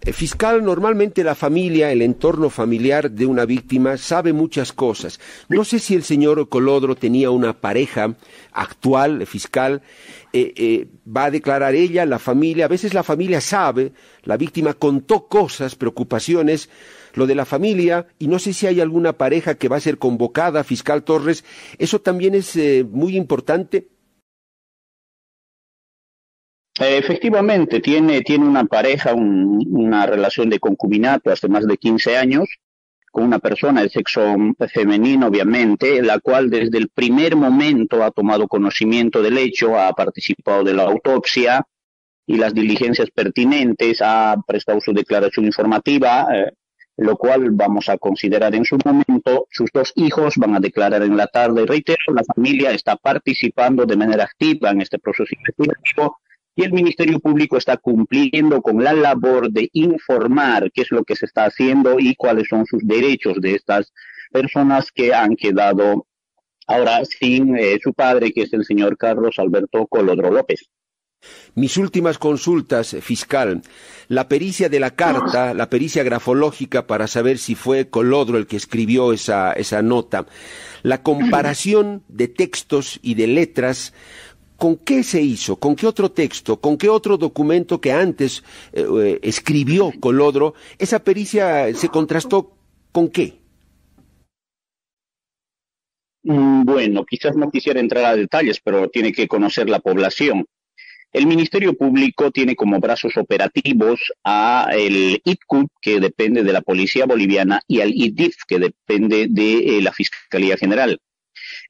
Eh, 0.00 0.12
fiscal, 0.12 0.62
normalmente 0.62 1.24
la 1.24 1.34
familia, 1.34 1.90
el 1.90 2.02
entorno 2.02 2.50
familiar 2.50 3.10
de 3.10 3.26
una 3.26 3.44
víctima 3.44 3.96
sabe 3.96 4.32
muchas 4.32 4.72
cosas. 4.72 5.18
No 5.48 5.64
sé 5.64 5.80
si 5.80 5.96
el 5.96 6.04
señor 6.04 6.48
Colodro 6.48 6.94
tenía 6.94 7.30
una 7.30 7.60
pareja 7.60 8.14
actual, 8.52 9.26
fiscal, 9.26 9.82
eh, 10.32 10.54
eh, 10.56 10.86
va 11.04 11.24
a 11.24 11.30
declarar 11.32 11.74
ella, 11.74 12.06
la 12.06 12.20
familia, 12.20 12.66
a 12.66 12.68
veces 12.68 12.94
la 12.94 13.02
familia 13.02 13.40
sabe, 13.40 13.92
la 14.22 14.36
víctima 14.36 14.74
contó 14.74 15.26
cosas, 15.26 15.74
preocupaciones, 15.74 16.70
lo 17.14 17.26
de 17.26 17.34
la 17.34 17.44
familia, 17.44 18.06
y 18.20 18.28
no 18.28 18.38
sé 18.38 18.52
si 18.52 18.68
hay 18.68 18.80
alguna 18.80 19.14
pareja 19.14 19.56
que 19.56 19.68
va 19.68 19.78
a 19.78 19.80
ser 19.80 19.98
convocada, 19.98 20.62
fiscal 20.62 21.02
Torres, 21.02 21.44
eso 21.78 22.00
también 22.00 22.36
es 22.36 22.56
muy 22.88 23.16
importante. 23.16 23.88
Efectivamente, 26.80 27.80
tiene, 27.80 28.20
tiene 28.20 28.46
una 28.46 28.64
pareja, 28.64 29.12
una 29.14 30.06
relación 30.06 30.48
de 30.48 30.60
concubinato 30.60 31.30
hace 31.30 31.48
más 31.48 31.66
de 31.66 31.76
15 31.76 32.16
años 32.16 32.48
con 33.10 33.24
una 33.24 33.40
persona 33.40 33.82
de 33.82 33.88
sexo 33.88 34.36
femenino, 34.72 35.26
obviamente, 35.26 36.02
la 36.02 36.20
cual 36.20 36.50
desde 36.50 36.78
el 36.78 36.88
primer 36.88 37.34
momento 37.34 38.04
ha 38.04 38.10
tomado 38.10 38.46
conocimiento 38.46 39.22
del 39.22 39.38
hecho, 39.38 39.78
ha 39.78 39.92
participado 39.92 40.62
de 40.62 40.74
la 40.74 40.84
autopsia 40.84 41.66
y 42.26 42.36
las 42.36 42.54
diligencias 42.54 43.10
pertinentes, 43.10 44.00
ha 44.02 44.36
prestado 44.46 44.80
su 44.80 44.92
declaración 44.92 45.46
informativa, 45.46 46.28
eh, 46.32 46.52
lo 46.98 47.16
cual 47.16 47.50
vamos 47.50 47.88
a 47.88 47.96
considerar 47.96 48.54
en 48.54 48.64
su 48.64 48.78
momento. 48.84 49.46
Sus 49.50 49.70
dos 49.72 49.92
hijos 49.96 50.34
van 50.36 50.54
a 50.54 50.60
declarar 50.60 51.02
en 51.02 51.16
la 51.16 51.26
tarde. 51.26 51.64
Reitero, 51.64 52.14
la 52.14 52.22
familia 52.34 52.70
está 52.70 52.96
participando 52.96 53.86
de 53.86 53.96
manera 53.96 54.24
activa 54.24 54.70
en 54.70 54.82
este 54.82 54.98
proceso 54.98 55.34
investigativo 55.34 56.18
y 56.58 56.64
el 56.64 56.72
Ministerio 56.72 57.20
Público 57.20 57.56
está 57.56 57.76
cumpliendo 57.76 58.60
con 58.60 58.82
la 58.82 58.92
labor 58.92 59.48
de 59.48 59.70
informar 59.74 60.72
qué 60.72 60.82
es 60.82 60.90
lo 60.90 61.04
que 61.04 61.14
se 61.14 61.26
está 61.26 61.44
haciendo 61.44 62.00
y 62.00 62.16
cuáles 62.16 62.48
son 62.48 62.66
sus 62.66 62.84
derechos 62.84 63.40
de 63.40 63.54
estas 63.54 63.92
personas 64.32 64.90
que 64.90 65.14
han 65.14 65.36
quedado 65.36 66.08
ahora 66.66 67.04
sin 67.04 67.56
eh, 67.56 67.78
su 67.80 67.94
padre, 67.94 68.32
que 68.32 68.42
es 68.42 68.52
el 68.52 68.64
señor 68.64 68.96
Carlos 68.96 69.38
Alberto 69.38 69.86
Colodro 69.86 70.32
López. 70.32 70.68
Mis 71.54 71.76
últimas 71.76 72.18
consultas, 72.18 72.96
fiscal. 73.02 73.62
La 74.08 74.28
pericia 74.28 74.68
de 74.68 74.80
la 74.80 74.96
carta, 74.96 75.54
la 75.54 75.70
pericia 75.70 76.02
grafológica 76.02 76.88
para 76.88 77.06
saber 77.06 77.38
si 77.38 77.54
fue 77.54 77.88
Colodro 77.88 78.36
el 78.36 78.48
que 78.48 78.56
escribió 78.56 79.12
esa, 79.12 79.52
esa 79.52 79.82
nota. 79.82 80.26
La 80.82 81.02
comparación 81.02 82.02
de 82.08 82.28
textos 82.28 82.98
y 83.02 83.14
de 83.14 83.26
letras 83.28 83.92
¿Con 84.58 84.76
qué 84.76 85.04
se 85.04 85.22
hizo? 85.22 85.54
¿Con 85.54 85.76
qué 85.76 85.86
otro 85.86 86.10
texto? 86.10 86.60
¿Con 86.60 86.76
qué 86.76 86.88
otro 86.88 87.16
documento 87.16 87.80
que 87.80 87.92
antes 87.92 88.42
eh, 88.72 88.84
eh, 89.02 89.20
escribió 89.22 89.92
Colodro? 90.00 90.54
¿Esa 90.78 90.98
pericia 90.98 91.72
se 91.74 91.88
contrastó 91.88 92.56
con 92.90 93.08
qué? 93.08 93.38
Mm, 96.24 96.64
bueno, 96.64 97.04
quizás 97.04 97.36
no 97.36 97.52
quisiera 97.52 97.78
entrar 97.78 98.04
a 98.04 98.16
detalles, 98.16 98.58
pero 98.58 98.88
tiene 98.88 99.12
que 99.12 99.28
conocer 99.28 99.70
la 99.70 99.78
población. 99.78 100.44
El 101.12 101.28
Ministerio 101.28 101.74
Público 101.74 102.32
tiene 102.32 102.56
como 102.56 102.80
brazos 102.80 103.16
operativos 103.16 104.12
a 104.24 104.70
el 104.72 105.22
ITCUP, 105.24 105.70
que 105.80 106.00
depende 106.00 106.42
de 106.42 106.52
la 106.52 106.62
Policía 106.62 107.06
Boliviana, 107.06 107.60
y 107.68 107.80
al 107.80 107.90
IDIF, 107.90 108.34
que 108.48 108.58
depende 108.58 109.28
de 109.30 109.78
eh, 109.78 109.82
la 109.82 109.92
Fiscalía 109.92 110.56
General. 110.56 110.98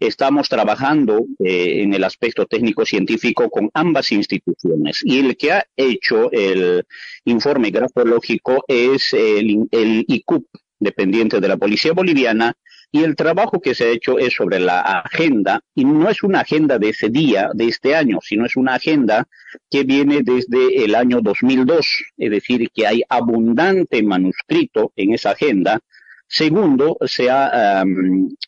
Estamos 0.01 0.49
trabajando 0.49 1.27
eh, 1.41 1.83
en 1.83 1.93
el 1.93 2.05
aspecto 2.05 2.47
técnico-científico 2.47 3.51
con 3.51 3.69
ambas 3.75 4.13
instituciones. 4.13 5.01
Y 5.03 5.19
el 5.19 5.37
que 5.37 5.53
ha 5.53 5.67
hecho 5.77 6.31
el 6.31 6.85
informe 7.25 7.71
grafológico 7.71 8.65
es 8.69 9.13
el, 9.13 9.67
el 9.71 10.05
ICUP, 10.07 10.47
dependiente 10.79 11.41
de 11.41 11.49
la 11.49 11.57
Policía 11.57 11.93
Boliviana, 11.93 12.55
y 12.91 13.03
el 13.03 13.17
trabajo 13.17 13.61
que 13.61 13.75
se 13.75 13.85
ha 13.85 13.89
hecho 13.89 14.19
es 14.19 14.35
sobre 14.35 14.61
la 14.61 14.81
agenda, 14.81 15.61
y 15.75 15.85
no 15.85 16.09
es 16.09 16.23
una 16.23 16.41
agenda 16.41 16.79
de 16.79 16.91
ese 16.91 17.11
día, 17.11 17.51
de 17.53 17.67
este 17.67 17.95
año, 17.95 18.19
sino 18.23 18.47
es 18.47 18.57
una 18.57 18.77
agenda 18.77 19.29
que 19.71 19.85
viene 19.85 20.23
desde 20.23 20.85
el 20.85 20.95
año 20.95 21.21
2002, 21.21 22.05
es 22.17 22.31
decir, 22.31 22.71
que 22.73 22.87
hay 22.87 23.03
abundante 23.09 24.03
manuscrito 24.03 24.93
en 24.97 25.13
esa 25.13 25.33
agenda 25.33 25.81
Segundo, 26.29 26.99
se 27.07 27.31
ha 27.31 27.83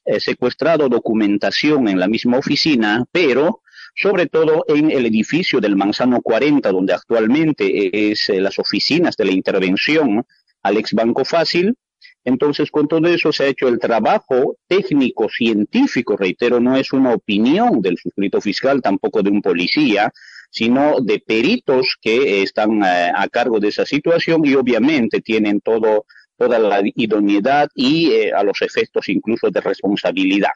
eh, 0.05 0.21
secuestrado 0.21 0.89
documentación 0.89 1.89
en 1.89 1.99
la 1.99 2.09
misma 2.09 2.39
oficina, 2.39 3.05
pero 3.11 3.63
sobre 3.95 4.27
todo 4.27 4.65
en 4.69 4.91
el 4.91 5.07
edificio 5.07 5.61
del 5.61 5.77
Manzano 5.77 6.21
40, 6.21 6.71
donde 6.71 6.93
actualmente 6.93 8.11
es 8.11 8.29
eh, 8.29 8.41
las 8.41 8.59
oficinas 8.59 9.17
de 9.17 9.25
la 9.25 9.33
intervención 9.33 10.25
al 10.63 10.77
ex 10.77 10.93
Banco 10.93 11.25
Fácil. 11.25 11.75
Entonces, 12.23 12.71
con 12.71 12.87
todo 12.87 13.09
eso 13.09 13.33
se 13.33 13.45
ha 13.45 13.47
hecho 13.47 13.67
el 13.69 13.79
trabajo 13.79 14.59
técnico, 14.69 15.29
científico, 15.31 16.19
reitero, 16.19 16.61
no 16.61 16.77
es 16.77 16.93
una 16.93 17.15
opinión 17.15 17.81
del 17.81 17.97
suscrito 17.97 18.43
fiscal, 18.43 18.83
tampoco 18.83 19.23
de 19.23 19.31
un 19.31 19.41
policía, 19.41 20.13
sino 20.51 21.01
de 21.01 21.21
peritos 21.21 21.97
que 22.01 22.43
están 22.43 22.83
eh, 22.83 23.11
a 23.15 23.27
cargo 23.29 23.59
de 23.59 23.69
esa 23.69 23.87
situación 23.87 24.45
y 24.45 24.55
obviamente 24.55 25.23
tienen 25.23 25.61
todo 25.61 26.05
toda 26.41 26.59
la 26.59 26.81
idoneidad 26.83 27.69
y 27.75 28.13
eh, 28.13 28.33
a 28.33 28.43
los 28.43 28.63
efectos 28.63 29.11
incluso 29.11 29.51
de 29.51 29.61
responsabilidad. 29.61 30.53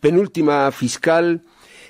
Penúltima 0.00 0.70
fiscal, 0.70 1.40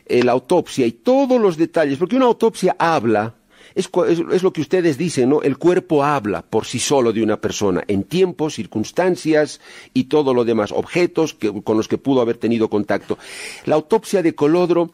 eh, 0.06 0.22
la 0.22 0.30
autopsia 0.32 0.86
y 0.86 0.92
todos 0.92 1.40
los 1.40 1.56
detalles, 1.56 1.98
porque 1.98 2.14
una 2.14 2.26
autopsia 2.26 2.76
habla, 2.78 3.34
es, 3.74 3.90
es, 4.06 4.42
lo 4.44 4.52
que 4.52 4.60
ustedes 4.60 4.96
dicen, 4.96 5.30
¿no? 5.30 5.42
El 5.42 5.58
cuerpo 5.58 6.04
habla 6.04 6.42
por 6.42 6.64
sí 6.64 6.78
solo 6.78 7.12
de 7.12 7.24
una 7.24 7.40
persona, 7.40 7.82
en 7.88 8.04
tiempos, 8.04 8.54
circunstancias 8.54 9.60
y 9.92 10.04
todo 10.04 10.32
lo 10.32 10.44
demás, 10.44 10.70
objetos 10.70 11.36
con 11.64 11.76
los 11.76 11.88
que 11.88 11.98
pudo 11.98 12.20
haber 12.20 12.36
tenido 12.36 12.70
contacto. 12.70 13.18
La 13.66 13.74
autopsia 13.74 14.22
de 14.22 14.36
Colodro 14.36 14.92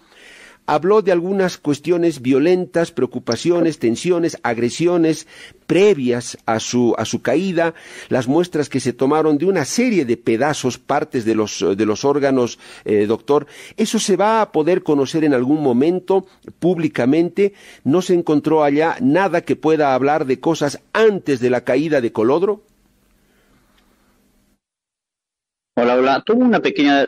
habló 0.66 1.02
de 1.02 1.12
algunas 1.12 1.58
cuestiones 1.58 2.20
violentas, 2.20 2.92
preocupaciones, 2.92 3.78
tensiones, 3.78 4.38
agresiones 4.42 5.26
previas 5.66 6.38
a 6.46 6.60
su, 6.60 6.94
a 6.96 7.04
su 7.04 7.22
caída, 7.22 7.74
las 8.08 8.28
muestras 8.28 8.68
que 8.68 8.80
se 8.80 8.92
tomaron 8.92 9.38
de 9.38 9.46
una 9.46 9.64
serie 9.64 10.04
de 10.04 10.16
pedazos, 10.16 10.78
partes 10.78 11.24
de 11.24 11.34
los, 11.34 11.64
de 11.76 11.86
los 11.86 12.04
órganos, 12.04 12.58
eh, 12.84 13.06
doctor. 13.06 13.46
¿Eso 13.76 13.98
se 13.98 14.16
va 14.16 14.42
a 14.42 14.52
poder 14.52 14.82
conocer 14.82 15.24
en 15.24 15.34
algún 15.34 15.62
momento 15.62 16.26
públicamente? 16.58 17.54
¿No 17.84 18.02
se 18.02 18.14
encontró 18.14 18.62
allá 18.62 18.96
nada 19.00 19.40
que 19.40 19.56
pueda 19.56 19.94
hablar 19.94 20.26
de 20.26 20.40
cosas 20.40 20.80
antes 20.92 21.40
de 21.40 21.50
la 21.50 21.62
caída 21.62 22.00
de 22.00 22.12
Colodro? 22.12 22.62
Hola, 25.78 25.96
hola. 25.96 26.22
Tuvo 26.24 26.44
una 26.44 26.60
pequeña 26.60 27.06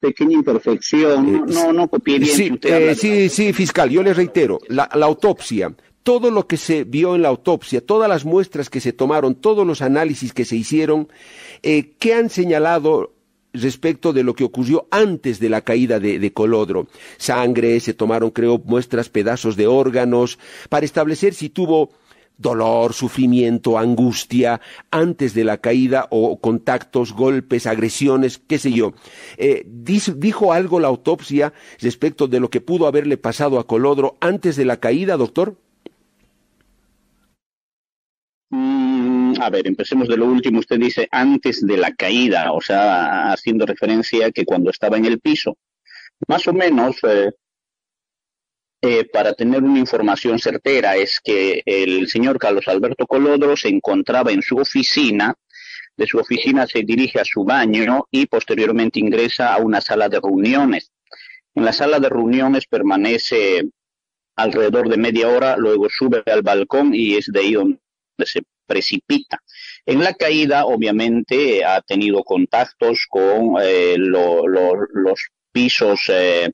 pequeña 0.00 0.34
imperfección, 0.34 1.34
eh, 1.34 1.42
no, 1.46 1.72
no 1.72 1.88
copié 1.88 2.18
bien. 2.18 2.34
Sí, 2.34 2.58
eh, 2.62 2.94
sí, 2.96 3.28
sí, 3.28 3.52
fiscal, 3.52 3.90
yo 3.90 4.02
le 4.02 4.14
reitero, 4.14 4.58
la, 4.68 4.88
la 4.94 5.06
autopsia, 5.06 5.74
todo 6.02 6.30
lo 6.30 6.46
que 6.46 6.56
se 6.56 6.84
vio 6.84 7.14
en 7.14 7.22
la 7.22 7.28
autopsia, 7.28 7.84
todas 7.84 8.08
las 8.08 8.24
muestras 8.24 8.70
que 8.70 8.80
se 8.80 8.92
tomaron, 8.92 9.34
todos 9.34 9.66
los 9.66 9.82
análisis 9.82 10.32
que 10.32 10.44
se 10.44 10.56
hicieron, 10.56 11.08
eh, 11.62 11.92
¿qué 11.98 12.14
han 12.14 12.30
señalado 12.30 13.14
respecto 13.52 14.12
de 14.12 14.22
lo 14.22 14.34
que 14.34 14.44
ocurrió 14.44 14.86
antes 14.90 15.40
de 15.40 15.48
la 15.48 15.62
caída 15.62 15.98
de, 15.98 16.18
de, 16.18 16.32
Colodro. 16.32 16.86
Sangre, 17.16 17.80
se 17.80 17.94
tomaron, 17.94 18.30
creo, 18.30 18.60
muestras, 18.64 19.08
pedazos 19.08 19.56
de 19.56 19.66
órganos, 19.66 20.38
para 20.68 20.84
establecer 20.84 21.34
si 21.34 21.48
tuvo 21.48 21.90
dolor, 22.38 22.94
sufrimiento, 22.94 23.78
angustia 23.78 24.60
antes 24.90 25.34
de 25.34 25.44
la 25.44 25.58
caída 25.58 26.06
o 26.10 26.40
contactos, 26.40 27.12
golpes, 27.12 27.66
agresiones, 27.66 28.38
qué 28.38 28.58
sé 28.58 28.72
yo. 28.72 28.94
Eh, 29.36 29.64
¿Dijo 29.66 30.52
algo 30.52 30.80
la 30.80 30.88
autopsia 30.88 31.52
respecto 31.80 32.28
de 32.28 32.40
lo 32.40 32.48
que 32.48 32.60
pudo 32.60 32.86
haberle 32.86 33.18
pasado 33.18 33.58
a 33.58 33.66
Colodro 33.66 34.16
antes 34.20 34.56
de 34.56 34.64
la 34.64 34.78
caída, 34.78 35.16
doctor? 35.16 35.56
Mm, 38.50 39.34
a 39.40 39.50
ver, 39.50 39.66
empecemos 39.66 40.08
de 40.08 40.16
lo 40.16 40.26
último. 40.26 40.60
Usted 40.60 40.78
dice 40.78 41.08
antes 41.10 41.66
de 41.66 41.76
la 41.76 41.92
caída, 41.94 42.52
o 42.52 42.60
sea, 42.60 43.32
haciendo 43.32 43.66
referencia 43.66 44.26
a 44.26 44.30
que 44.30 44.44
cuando 44.44 44.70
estaba 44.70 44.96
en 44.96 45.04
el 45.04 45.20
piso. 45.20 45.56
Más 46.26 46.46
o 46.48 46.52
menos, 46.52 46.96
eh, 47.04 47.30
eh, 48.80 49.04
para 49.12 49.32
tener 49.32 49.62
una 49.62 49.78
información 49.78 50.38
certera 50.38 50.96
es 50.96 51.20
que 51.22 51.62
el 51.66 52.08
señor 52.08 52.38
Carlos 52.38 52.68
Alberto 52.68 53.06
Colodro 53.06 53.56
se 53.56 53.68
encontraba 53.68 54.30
en 54.30 54.42
su 54.42 54.56
oficina, 54.56 55.34
de 55.96 56.06
su 56.06 56.18
oficina 56.18 56.66
se 56.66 56.82
dirige 56.84 57.20
a 57.20 57.24
su 57.24 57.44
baño 57.44 58.06
y 58.12 58.26
posteriormente 58.26 59.00
ingresa 59.00 59.52
a 59.52 59.58
una 59.58 59.80
sala 59.80 60.08
de 60.08 60.20
reuniones. 60.20 60.92
En 61.56 61.64
la 61.64 61.72
sala 61.72 61.98
de 61.98 62.08
reuniones 62.08 62.66
permanece 62.66 63.68
alrededor 64.36 64.88
de 64.88 64.96
media 64.96 65.28
hora, 65.28 65.56
luego 65.56 65.88
sube 65.90 66.22
al 66.26 66.42
balcón 66.42 66.94
y 66.94 67.16
es 67.16 67.26
de 67.26 67.40
ahí 67.40 67.54
donde 67.54 67.80
se 68.24 68.42
precipita. 68.64 69.42
En 69.84 70.04
la 70.04 70.14
caída, 70.14 70.66
obviamente, 70.66 71.64
ha 71.64 71.80
tenido 71.80 72.22
contactos 72.22 73.06
con 73.08 73.56
eh, 73.60 73.96
los 73.98 75.30
pisos 75.50 76.02
eh, 76.08 76.52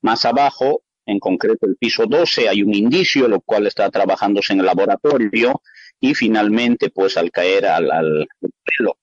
más 0.00 0.24
abajo, 0.24 0.82
en 1.06 1.18
concreto 1.18 1.66
el 1.66 1.76
piso 1.76 2.06
12, 2.06 2.48
hay 2.48 2.62
un 2.62 2.74
indicio, 2.74 3.28
lo 3.28 3.40
cual 3.40 3.66
está 3.66 3.90
trabajándose 3.90 4.52
en 4.52 4.60
el 4.60 4.66
laboratorio, 4.66 5.62
y 6.00 6.14
finalmente, 6.14 6.90
pues 6.90 7.16
al 7.16 7.30
caer 7.30 7.66
al, 7.66 7.90
al 7.90 8.28
suelo, 8.76 8.98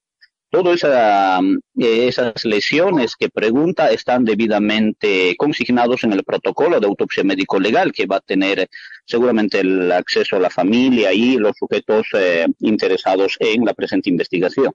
Todas 0.54 0.84
eh, 0.84 2.08
esas 2.08 2.46
lesiones 2.46 3.16
que 3.16 3.30
pregunta 3.30 3.90
están 3.90 4.24
debidamente 4.24 5.36
consignados 5.36 6.04
en 6.04 6.14
el 6.14 6.24
protocolo 6.24 6.80
de 6.80 6.86
autopsia 6.86 7.24
médico 7.24 7.60
legal 7.60 7.92
que 7.92 8.06
va 8.06 8.18
a 8.18 8.22
tener 8.22 8.70
seguramente 9.04 9.62
el 9.62 9.92
acceso 9.92 10.36
a 10.36 10.40
la 10.40 10.52
familia 10.52 11.12
y 11.12 11.38
los 11.38 11.58
sujetos 11.58 12.06
eh, 12.14 12.46
interesados 12.60 13.36
en 13.40 13.66
la 13.66 13.74
presente 13.74 14.12
investigación. 14.12 14.72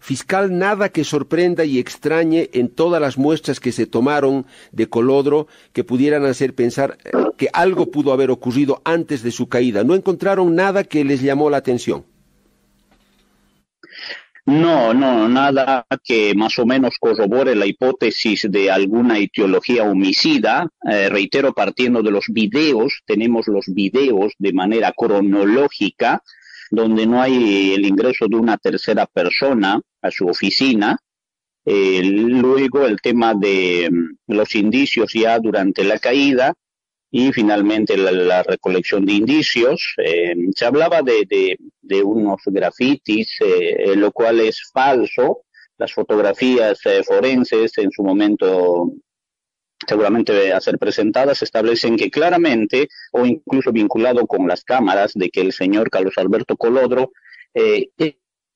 Fiscal, 0.00 0.58
nada 0.58 0.88
que 0.90 1.04
sorprenda 1.04 1.64
y 1.64 1.78
extrañe 1.78 2.50
en 2.52 2.68
todas 2.68 3.00
las 3.00 3.18
muestras 3.18 3.60
que 3.60 3.72
se 3.72 3.86
tomaron 3.86 4.46
de 4.72 4.88
Colodro 4.88 5.48
que 5.72 5.84
pudieran 5.84 6.24
hacer 6.24 6.54
pensar 6.54 6.98
eh, 7.04 7.10
que 7.36 7.48
algo 7.52 7.90
pudo 7.90 8.12
haber 8.12 8.30
ocurrido 8.30 8.82
antes 8.84 9.22
de 9.22 9.30
su 9.30 9.48
caída. 9.48 9.84
¿No 9.84 9.94
encontraron 9.94 10.54
nada 10.54 10.84
que 10.84 11.04
les 11.04 11.22
llamó 11.22 11.50
la 11.50 11.58
atención? 11.58 12.04
No, 14.46 14.94
no, 14.94 15.28
nada 15.28 15.84
que 16.04 16.32
más 16.36 16.56
o 16.60 16.66
menos 16.66 16.98
corrobore 17.00 17.56
la 17.56 17.66
hipótesis 17.66 18.46
de 18.48 18.70
alguna 18.70 19.18
etiología 19.18 19.82
homicida. 19.82 20.68
Eh, 20.88 21.08
reitero, 21.08 21.52
partiendo 21.52 22.00
de 22.00 22.12
los 22.12 22.26
videos, 22.28 23.02
tenemos 23.06 23.48
los 23.48 23.66
videos 23.66 24.34
de 24.38 24.52
manera 24.52 24.92
cronológica, 24.96 26.22
donde 26.70 27.06
no 27.06 27.20
hay 27.20 27.74
el 27.74 27.86
ingreso 27.86 28.26
de 28.28 28.36
una 28.36 28.56
tercera 28.56 29.06
persona 29.06 29.80
a 30.02 30.10
su 30.10 30.26
oficina. 30.26 30.96
Eh, 31.64 32.00
luego 32.04 32.86
el 32.86 33.00
tema 33.00 33.34
de 33.34 33.88
mm, 33.90 34.34
los 34.34 34.54
indicios 34.54 35.12
ya 35.12 35.38
durante 35.38 35.82
la 35.84 35.98
caída, 35.98 36.54
y 37.10 37.32
finalmente 37.32 37.96
la, 37.96 38.42
recolección 38.42 39.06
de 39.06 39.12
indicios. 39.12 39.94
Eh, 40.04 40.34
se 40.54 40.66
hablaba 40.66 41.02
de, 41.02 41.56
de, 41.80 42.02
unos 42.02 42.42
grafitis, 42.46 43.38
eh, 43.40 43.94
lo 43.96 44.12
cual 44.12 44.40
es 44.40 44.70
falso. 44.72 45.42
Las 45.78 45.92
fotografías 45.92 46.80
forenses 47.06 47.78
en 47.78 47.90
su 47.90 48.02
momento 48.02 48.92
seguramente 49.86 50.52
a 50.52 50.60
ser 50.60 50.78
presentadas 50.78 51.42
establecen 51.42 51.96
que 51.96 52.10
claramente, 52.10 52.88
o 53.12 53.26
incluso 53.26 53.72
vinculado 53.72 54.26
con 54.26 54.46
las 54.48 54.64
cámaras, 54.64 55.12
de 55.14 55.30
que 55.30 55.40
el 55.40 55.52
señor 55.52 55.90
Carlos 55.90 56.14
Alberto 56.16 56.56
Colodro, 56.56 57.12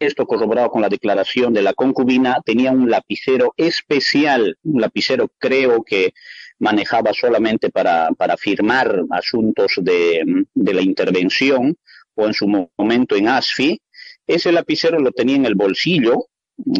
esto 0.00 0.26
corroborado 0.26 0.70
con 0.70 0.80
la 0.80 0.88
declaración 0.88 1.52
de 1.52 1.62
la 1.62 1.74
concubina, 1.74 2.38
tenía 2.44 2.72
un 2.72 2.90
lapicero 2.90 3.52
especial, 3.56 4.56
un 4.62 4.80
lapicero 4.80 5.30
creo 5.38 5.84
que 5.84 6.14
manejaba 6.58 7.12
solamente 7.12 7.70
para, 7.70 8.10
para 8.16 8.36
firmar 8.36 9.02
asuntos 9.10 9.72
de, 9.82 10.46
de, 10.54 10.74
la 10.74 10.82
intervención 10.82 11.76
o 12.14 12.26
en 12.26 12.34
su 12.34 12.46
momento 12.76 13.16
en 13.16 13.28
ASFI, 13.28 13.80
ese 14.26 14.52
lapicero 14.52 14.98
lo 15.00 15.12
tenía 15.12 15.36
en 15.36 15.46
el 15.46 15.54
bolsillo 15.54 16.26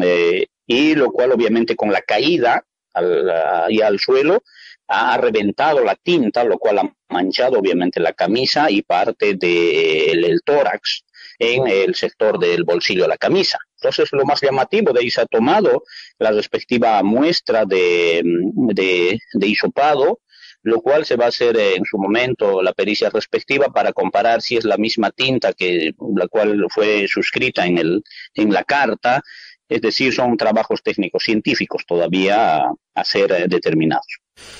eh, 0.01 0.47
y 0.65 0.95
lo 0.95 1.11
cual 1.11 1.31
obviamente 1.31 1.75
con 1.75 1.91
la 1.91 2.01
caída 2.01 2.63
ahí 2.93 3.81
al 3.81 3.99
suelo 3.99 4.43
ha 4.87 5.17
reventado 5.17 5.83
la 5.83 5.95
tinta, 5.95 6.43
lo 6.43 6.57
cual 6.57 6.79
ha 6.79 6.93
manchado 7.09 7.59
obviamente 7.59 7.99
la 7.99 8.13
camisa 8.13 8.69
y 8.69 8.81
parte 8.81 9.35
del 9.35 10.41
tórax 10.43 11.03
en 11.39 11.67
el 11.67 11.95
sector 11.95 12.37
del 12.37 12.63
bolsillo 12.63 13.03
de 13.03 13.09
la 13.09 13.17
camisa. 13.17 13.57
Entonces, 13.77 14.09
lo 14.11 14.25
más 14.25 14.41
llamativo 14.41 14.93
de 14.93 14.99
ahí 14.99 15.09
se 15.09 15.21
ha 15.21 15.25
tomado 15.25 15.83
la 16.19 16.31
respectiva 16.31 17.01
muestra 17.03 17.65
de, 17.65 18.21
de, 18.23 19.19
de 19.33 19.47
hisopado, 19.47 20.19
lo 20.63 20.81
cual 20.81 21.05
se 21.05 21.15
va 21.15 21.25
a 21.25 21.29
hacer 21.29 21.57
en 21.57 21.83
su 21.85 21.97
momento 21.97 22.61
la 22.61 22.73
pericia 22.73 23.09
respectiva 23.09 23.67
para 23.73 23.93
comparar 23.93 24.41
si 24.41 24.57
es 24.57 24.65
la 24.65 24.77
misma 24.77 25.09
tinta 25.09 25.53
que 25.53 25.93
la 26.15 26.27
cual 26.27 26.65
fue 26.69 27.07
suscrita 27.07 27.65
en, 27.65 27.79
el, 27.79 28.03
en 28.35 28.53
la 28.53 28.63
carta, 28.63 29.23
es 29.71 29.81
decir, 29.81 30.13
son 30.13 30.35
trabajos 30.35 30.83
técnicos 30.83 31.23
científicos 31.23 31.83
todavía 31.87 32.57
a, 32.57 32.73
a 32.93 33.03
ser 33.05 33.47
determinados. 33.49 34.05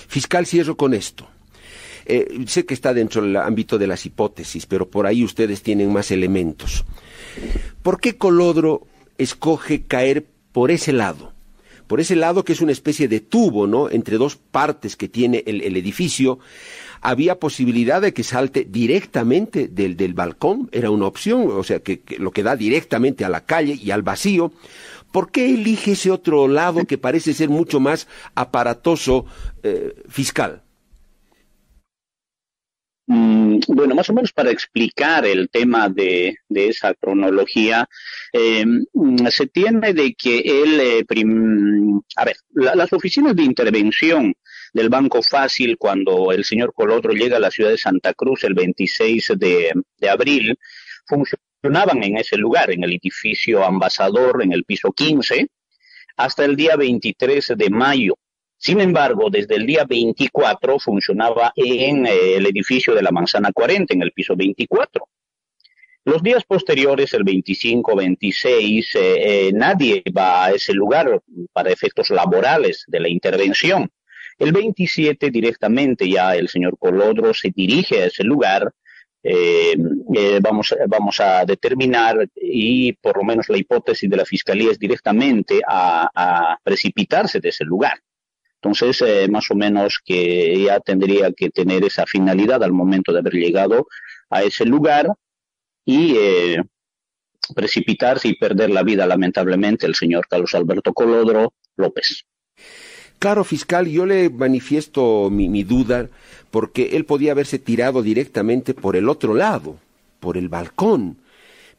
Fiscal, 0.08 0.46
cierro 0.46 0.78
con 0.78 0.94
esto. 0.94 1.28
Eh, 2.06 2.46
sé 2.48 2.66
que 2.66 2.74
está 2.74 2.94
dentro 2.94 3.22
del 3.22 3.36
ámbito 3.36 3.78
de 3.78 3.88
las 3.88 4.06
hipótesis, 4.06 4.66
pero 4.66 4.90
por 4.90 5.06
ahí 5.06 5.24
ustedes 5.24 5.62
tienen 5.62 5.92
más 5.92 6.12
elementos. 6.12 6.86
¿Por 7.84 8.00
qué 8.00 8.18
Colodro 8.18 8.88
escoge 9.18 9.84
caer 9.84 10.26
por 10.52 10.72
ese 10.72 10.94
lado? 10.94 11.34
Por 11.88 12.00
ese 12.00 12.16
lado 12.16 12.46
que 12.46 12.54
es 12.54 12.62
una 12.62 12.72
especie 12.72 13.10
de 13.10 13.20
tubo, 13.20 13.68
¿no? 13.68 13.90
Entre 13.90 14.18
dos 14.18 14.38
partes 14.38 14.96
que 14.96 15.10
tiene 15.10 15.44
el, 15.46 15.76
edificio. 15.76 16.40
Había 17.02 17.36
posibilidad 17.36 18.02
de 18.02 18.14
que 18.14 18.24
salte 18.24 18.66
directamente 18.70 19.68
del, 19.68 19.98
del 19.98 20.14
balcón, 20.14 20.70
era 20.72 20.90
una 20.90 21.08
opción, 21.08 21.50
o 21.52 21.64
sea, 21.64 21.80
que, 21.80 22.02
lo 22.18 22.32
que 22.32 22.44
da 22.44 22.56
directamente 22.56 23.26
a 23.26 23.30
la 23.30 23.46
calle 23.46 23.78
y 23.82 23.92
al 23.92 24.04
vacío. 24.04 24.54
¿Por 25.12 25.32
qué 25.32 25.54
elige 25.54 25.92
ese 25.92 26.12
otro 26.12 26.48
lado 26.48 26.86
que 26.86 26.98
parece 26.98 27.34
ser 27.34 27.50
mucho 27.50 27.80
más 27.80 28.08
aparatoso 28.36 29.26
eh, 29.64 29.94
fiscal? 30.08 30.64
Mm, 33.08 33.60
bueno, 33.68 33.94
más 33.94 34.10
o 34.10 34.14
menos 34.14 34.32
para 34.32 34.52
explicar 34.52 35.26
el 35.26 35.50
tema 35.50 35.90
de, 35.90 36.38
esa 36.50 36.94
cronología, 36.94 37.90
eh, 38.32 38.66
mm, 38.66 39.28
se 39.28 39.48
tiene 39.48 39.94
de 39.94 40.14
que 40.14 40.40
él, 40.40 40.80
eh, 40.80 41.06
a 42.16 42.26
ver, 42.26 42.38
las 42.54 42.94
oficinas 42.94 43.36
de 43.36 43.44
intervención 43.44 44.34
del 44.74 44.88
Banco 44.90 45.22
Fácil 45.22 45.78
cuando 45.78 46.32
el 46.32 46.46
señor 46.46 46.74
Colodro 46.74 47.12
llega 47.12 47.36
a 47.36 47.42
la 47.42 47.52
ciudad 47.52 47.72
de 47.72 47.78
Santa 47.78 48.14
Cruz 48.14 48.46
el 48.46 48.54
26 48.54 49.34
de, 49.38 49.74
de 49.98 50.10
abril, 50.10 50.58
funcionaban 51.62 52.04
en 52.04 52.18
ese 52.18 52.38
lugar, 52.38 52.72
en 52.72 52.84
el 52.84 52.94
edificio 52.94 53.64
Ambasador, 53.64 54.42
en 54.44 54.54
el 54.54 54.64
piso 54.64 54.92
15, 54.92 55.48
hasta 56.18 56.46
el 56.46 56.56
día 56.56 56.76
23 56.76 57.54
de 57.56 57.70
mayo 57.70 58.16
sin 58.62 58.80
embargo, 58.80 59.32
desde 59.32 59.56
el 59.56 59.66
día 59.66 59.86
24 59.86 60.78
funcionaba 60.78 61.52
en 61.56 62.06
eh, 62.06 62.36
el 62.36 62.46
edificio 62.46 62.94
de 62.94 63.02
la 63.02 63.10
Manzana 63.10 63.52
40, 63.52 63.96
en 63.96 64.04
el 64.04 64.12
piso 64.12 64.36
24. 64.36 65.10
Los 66.06 66.22
días 66.22 66.44
posteriores, 66.44 67.12
el 67.16 67.24
25, 67.24 67.96
26, 67.96 68.96
eh, 68.96 69.00
eh, 69.48 69.52
nadie 69.52 70.04
va 70.16 70.46
a 70.46 70.52
ese 70.52 70.74
lugar 70.74 71.24
para 71.52 71.72
efectos 71.72 72.12
laborales 72.12 72.84
de 72.86 73.00
la 73.00 73.10
intervención. 73.10 73.90
El 74.38 74.52
27 74.52 75.32
directamente 75.32 76.08
ya 76.08 76.36
el 76.36 76.48
señor 76.48 76.78
Colodro 76.78 77.34
se 77.34 77.50
dirige 77.50 78.04
a 78.04 78.06
ese 78.06 78.24
lugar. 78.24 78.72
Vamos, 80.42 80.76
vamos 80.88 81.20
a 81.20 81.46
determinar 81.46 82.28
y 82.36 82.94
por 82.94 83.18
lo 83.18 83.24
menos 83.24 83.50
la 83.50 83.58
hipótesis 83.58 84.10
de 84.10 84.18
la 84.18 84.26
fiscalía 84.26 84.72
es 84.72 84.80
directamente 84.80 85.62
a 85.68 86.58
precipitarse 86.64 87.40
de 87.40 87.50
ese 87.50 87.64
lugar. 87.66 88.02
Entonces, 88.64 89.02
eh, 89.02 89.28
más 89.28 89.50
o 89.50 89.56
menos 89.56 90.00
que 90.06 90.64
ya 90.66 90.80
tendría 90.80 91.32
que 91.32 91.50
tener 91.50 91.84
esa 91.84 92.06
finalidad 92.06 92.64
al 92.64 92.72
momento 92.72 93.12
de 93.12 93.20
haber 93.20 93.34
llegado 93.34 93.88
a 94.30 94.44
ese 94.44 94.66
lugar 94.66 95.08
y 95.84 96.16
eh, 96.16 96.64
precipitarse 97.56 98.28
y 98.28 98.36
perder 98.36 98.70
la 98.70 98.84
vida 98.84 99.08
lamentablemente 99.08 99.88
el 99.88 99.96
señor 99.96 100.28
Carlos 100.30 100.54
Alberto 100.54 100.94
Colodro 100.94 101.56
López. 101.76 102.24
Claro, 103.22 103.44
fiscal, 103.44 103.88
yo 103.88 104.08
le 104.08 104.32
manifiesto 104.32 105.30
mi, 105.30 105.64
duda 105.64 106.10
porque 106.50 106.96
él 106.98 107.06
podía 107.06 107.34
haberse 107.34 107.60
tirado 107.60 108.02
directamente 108.02 108.74
por 108.74 108.96
el 108.96 109.08
otro 109.08 109.36
lado, 109.36 109.78
por 110.20 110.38
el 110.38 110.50
balcón 110.50 111.18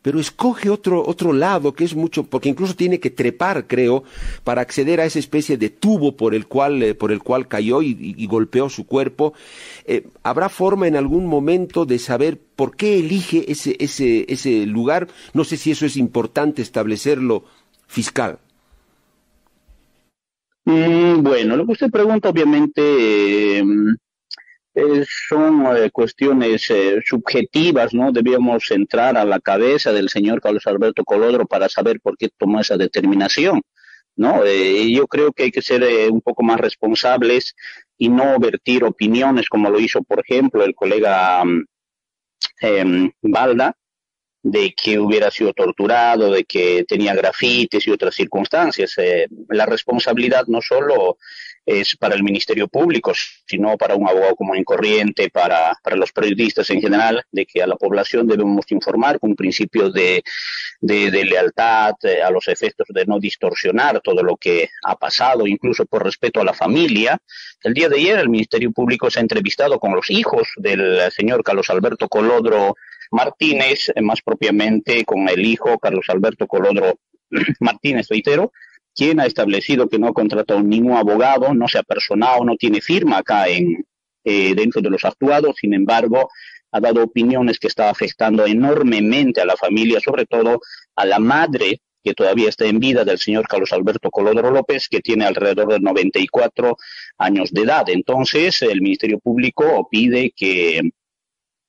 pero 0.02 0.20
escoge 0.20 0.70
otro, 0.70 1.05
otro 1.05 1.33
lado 1.33 1.74
que 1.74 1.83
es 1.83 1.96
mucho, 1.96 2.22
porque 2.22 2.48
incluso 2.48 2.76
tiene 2.76 3.00
que 3.00 3.11
trepar, 3.11 3.66
creo, 3.66 4.05
para 4.44 4.62
acceder 4.62 5.00
a 5.00 5.05
esa 5.05 5.18
especie 5.18 5.57
de 5.57 5.70
tubo 5.70 6.16
por 6.16 6.35
el 6.35 6.46
cual, 6.46 6.81
eh, 6.81 6.94
por 6.94 7.11
el 7.11 7.22
cual 7.22 7.48
cayó 7.48 7.83
y, 7.83 8.26
golpeó 8.26 8.68
su 8.68 8.87
cuerpo. 8.87 9.33
Eh, 9.85 10.07
¿Habrá 10.22 10.48
forma 10.48 10.87
en 10.87 10.96
algún 10.96 11.26
momento 11.26 11.87
de 11.87 11.98
saber 11.98 12.38
por 12.57 12.76
qué 12.76 12.98
elige 12.98 13.50
ese, 13.50 13.76
ese, 13.78 14.26
ese 14.28 14.66
lugar? 14.66 15.09
No 15.35 15.42
sé 15.44 15.57
si 15.57 15.72
eso 15.72 15.87
es 15.87 15.96
importante 15.96 16.62
establecerlo 16.62 17.44
fiscal. 17.87 18.38
Mm, 20.64 21.22
bueno, 21.22 21.57
lo 21.57 21.66
que 21.66 21.72
usted 21.72 21.90
pregunta 21.90 22.29
obviamente 22.29 23.59
eh, 23.59 23.64
eh, 24.75 25.05
son 25.29 25.77
eh, 25.77 25.90
cuestiones 25.90 26.70
eh, 26.70 27.01
subjetivas, 27.05 27.92
¿no? 27.92 28.11
Debíamos 28.11 28.70
entrar 28.70 29.16
a 29.18 29.25
la 29.25 29.38
cabeza 29.40 29.92
del 29.92 30.09
señor 30.09 30.40
Carlos 30.40 30.66
Alberto 30.66 31.05
Colodro 31.05 31.46
para 31.46 31.68
saber 31.68 32.01
por 32.01 32.16
qué 32.16 32.31
tomó 32.38 32.61
esa 32.61 32.77
determinación, 32.79 33.61
¿no? 34.16 34.44
yo 34.44 35.07
creo 35.07 35.33
que 35.33 35.44
hay 35.44 35.51
que 35.51 35.62
ser 35.62 36.11
un 36.11 36.20
poco 36.20 36.42
más 36.42 36.61
responsables 36.61 37.55
y 37.98 38.09
no 38.09 38.38
vertir 38.38 38.85
opiniones 38.85 39.48
como 39.48 39.70
lo 39.70 39.81
hizo, 39.81 40.03
por 40.03 40.20
ejemplo, 40.20 40.64
el 40.64 40.75
colega 40.75 41.42
eh, 42.61 43.11
Balda, 43.22 43.75
de 44.42 44.74
que 44.74 44.98
hubiera 44.98 45.31
sido 45.31 45.52
torturado, 45.52 46.33
de 46.33 46.44
que 46.44 46.85
tenía 46.87 47.14
grafites 47.14 47.87
y 47.87 47.90
otras 47.90 48.14
circunstancias. 48.14 48.92
Eh, 48.98 49.28
la 49.48 49.66
responsabilidad 49.66 50.46
no 50.48 50.61
solo 50.61 51.18
es 51.64 51.96
para 51.96 52.16
el 52.16 52.24
Ministerio 52.24 52.66
Público, 52.66 53.12
sino 53.46 53.76
para 53.76 53.94
un 53.94 54.09
abogado 54.09 54.35
como 54.35 54.57
en 54.57 54.64
corriente, 54.64 55.31
para, 55.31 55.78
para 55.83 55.94
los 55.94 56.11
periodistas 56.12 56.68
en 56.70 56.81
general, 56.81 57.24
de 57.31 57.46
que 57.46 57.62
a 57.62 57.68
la 57.68 57.76
población 57.76 58.26
debemos 58.26 58.64
informar 58.70 59.20
con 59.20 59.31
un 59.31 59.37
principio 59.37 59.90
de, 59.90 60.24
de, 60.81 61.24
lealtad, 61.24 61.94
eh, 62.02 62.20
a 62.20 62.31
los 62.31 62.48
efectos 62.48 62.88
de 62.90 63.07
no 63.07 63.20
distorsionar 63.20 64.00
todo 64.00 64.24
lo 64.24 64.37
que 64.37 64.70
ha 64.83 64.96
pasado, 64.96 65.46
incluso 65.46 65.87
por 65.87 66.02
respeto 66.02 66.40
a 66.40 66.44
la 66.44 66.52
familia. 66.52 67.18
El 67.62 67.74
día 67.74 67.88
de 67.88 67.96
ayer 67.96 68.18
el 68.18 68.28
Ministerio 68.28 68.72
Público 68.72 69.09
se 69.09 69.20
ha 69.20 69.22
entrevistado 69.22 69.78
con 69.78 69.94
los 69.94 70.11
hijos 70.11 70.48
del 70.57 71.00
señor 71.12 71.44
Carlos 71.44 71.70
Alberto 71.70 72.09
Colodro 72.09 72.74
Martínez, 73.12 73.92
eh, 73.94 74.03
más 74.03 74.20
propiamente 74.22 75.05
con 75.05 75.29
el 75.29 75.44
hijo 75.44 75.79
Carlos 75.79 76.07
Alberto 76.09 76.46
Colodro 76.46 76.98
Martínez, 77.61 78.09
reitero, 78.09 78.53
quien 78.94 79.20
ha 79.20 79.27
establecido 79.27 79.88
que 79.88 79.98
no 79.98 80.09
ha 80.09 80.12
contratado 80.12 80.62
ningún 80.62 80.96
abogado, 80.96 81.55
no 81.55 81.68
se 81.68 81.79
ha 81.79 81.83
personado, 81.83 82.44
no 82.44 82.57
tiene 82.57 82.81
firma 82.81 83.18
acá 83.18 83.48
en, 83.48 83.87
eh, 84.25 84.55
dentro 84.55 84.83
de 84.83 84.90
los 84.90 85.05
actuados, 85.05 85.57
sin 85.61 85.75
embargo, 85.75 86.29
ha 86.72 86.81
dado 86.81 87.03
opiniones 87.03 87.59
que 87.59 87.68
está 87.68 87.90
afectando 87.90 88.46
enormemente 88.46 89.40
a 89.40 89.46
la 89.46 89.57
familia, 89.57 90.01
sobre 90.01 90.27
todo 90.27 90.61
a 90.96 91.05
la 91.05 91.18
madre 91.18 91.81
que 92.03 92.14
todavía 92.14 92.48
está 92.48 92.66
en 92.66 92.81
vida 92.81 93.05
del 93.05 93.18
señor 93.18 93.46
Carlos 93.46 93.72
Alberto 93.72 94.11
Colodro 94.11 94.51
López, 94.51 94.88
que 94.88 95.01
tiene 95.01 95.25
alrededor 95.25 95.68
de 95.68 95.81
94 95.81 96.77
años 97.18 97.53
de 97.53 97.62
edad. 97.62 97.88
Entonces, 97.88 98.61
el 98.62 98.81
Ministerio 98.83 99.20
Público 99.20 99.87
pide 99.90 100.33
que, 100.35 100.81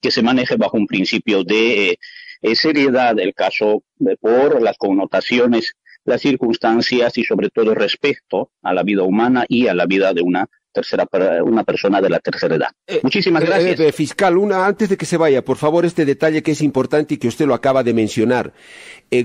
que 0.04 0.12
se 0.12 0.22
maneje 0.22 0.58
bajo 0.58 0.78
un 0.78 0.86
principio 0.86 1.44
de 1.44 1.98
eh, 2.42 2.56
seriedad 2.56 3.18
el 3.20 3.34
caso 3.34 3.84
por 4.20 4.62
las 4.62 4.78
connotaciones 4.78 5.76
las 6.06 6.22
circunstancias 6.22 7.18
y 7.18 7.24
sobre 7.24 7.50
todo 7.50 7.74
respeto 7.74 8.52
a 8.62 8.74
la 8.74 8.84
vida 8.84 9.04
humana 9.04 9.46
y 9.48 9.68
a 9.68 9.74
la 9.74 9.86
vida 9.86 10.14
de 10.14 10.22
una 10.22 10.48
tercera 10.74 11.08
una 11.44 11.64
persona 11.64 12.02
de 12.02 12.10
la 12.10 12.20
tercera 12.20 12.56
edad. 12.56 12.70
Eh, 12.88 13.00
Muchísimas 13.04 13.44
eh, 13.44 13.46
gracias. 13.46 13.80
Eh, 13.80 13.92
fiscal, 13.92 14.38
una 14.38 14.66
antes 14.66 14.90
de 14.90 14.98
que 14.98 15.06
se 15.06 15.18
vaya, 15.18 15.46
por 15.46 15.58
favor, 15.58 15.86
este 15.86 16.04
detalle 16.04 16.42
que 16.42 16.52
es 16.52 16.62
importante 16.62 17.14
y 17.14 17.18
que 17.18 17.28
usted 17.28 17.46
lo 17.46 17.54
acaba 17.54 17.84
de 17.84 17.94
mencionar. 17.94 18.54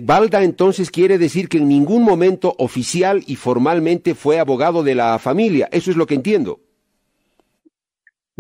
Valda 0.03 0.43
entonces 0.43 0.91
quiere 0.91 1.17
decir 1.17 1.49
que 1.49 1.57
en 1.57 1.67
ningún 1.69 2.05
momento 2.05 2.55
oficial 2.59 3.25
y 3.27 3.37
formalmente 3.37 4.15
fue 4.15 4.39
abogado 4.39 4.83
de 4.83 4.95
la 4.95 5.19
familia. 5.19 5.69
Eso 5.73 5.91
es 5.91 5.97
lo 5.97 6.07
que 6.07 6.15
entiendo. 6.15 6.61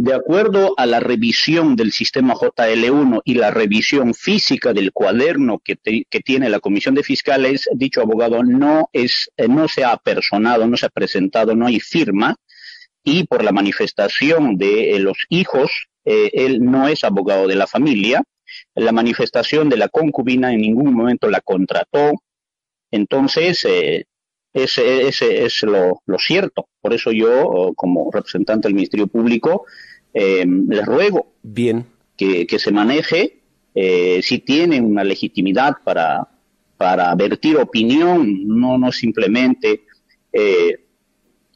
De 0.01 0.15
acuerdo 0.15 0.75
a 0.77 0.87
la 0.87 1.01
revisión 1.01 1.75
del 1.75 1.91
sistema 1.91 2.35
JL1 2.35 3.21
y 3.25 3.35
la 3.35 3.51
revisión 3.51 4.15
física 4.15 4.73
del 4.73 4.93
cuaderno 4.93 5.59
que, 5.59 5.75
tiene 6.21 6.49
la 6.49 6.61
Comisión 6.61 6.95
de 6.95 7.03
Fiscales, 7.03 7.69
dicho 7.73 8.01
abogado 8.01 8.45
no, 8.45 8.91
es, 8.93 9.33
eh, 9.37 9.49
no 9.49 9.67
se 9.67 9.83
ha 9.83 9.97
personado, 9.97 10.69
no 10.69 10.77
se 10.77 10.87
ha 10.87 10.89
presentado, 10.89 11.57
no 11.57 11.67
hay 11.67 11.81
firma, 11.81 12.37
y 13.03 13.25
por 13.25 13.43
la 13.43 13.51
manifestación 13.51 14.57
de 14.57 14.95
eh, 14.95 15.01
los 15.01 15.19
hijos, 15.31 15.89
eh, 16.05 16.31
él 16.33 16.65
no 16.65 16.87
es 16.87 17.03
abogado 17.03 17.49
de 17.49 17.57
la 17.57 17.67
familia. 17.67 18.23
La 18.77 18.93
manifestación 18.93 19.69
de 19.69 19.79
la 19.79 19.89
concubina 19.89 20.53
en 20.53 20.61
ningún 20.61 20.95
momento 20.95 21.29
la 21.29 21.41
contrató. 21.41 22.13
Entonces, 22.93 23.67
ese, 24.53 25.09
es 25.09 25.63
lo, 25.63 26.01
cierto. 26.19 26.69
Por 26.81 26.95
eso 26.95 27.13
yo, 27.13 27.73
como 27.77 28.11
representante 28.11 28.69
del 28.69 28.75
Ministerio 28.75 29.07
Público, 29.07 29.67
eh, 30.15 30.45
les 30.47 30.85
ruego 30.85 31.35
Bien. 31.43 31.85
Que, 32.17 32.47
se 32.59 32.73
maneje 32.73 33.41
eh, 33.75 34.21
si 34.23 34.41
tienen 34.41 34.85
una 34.85 35.05
legitimidad 35.05 35.77
para, 35.85 36.27
para 36.77 37.15
vertir 37.15 37.57
opinión, 37.57 38.47
no, 38.47 38.77
no 38.77 38.91
simplemente 38.91 39.83
eh, 40.33 40.81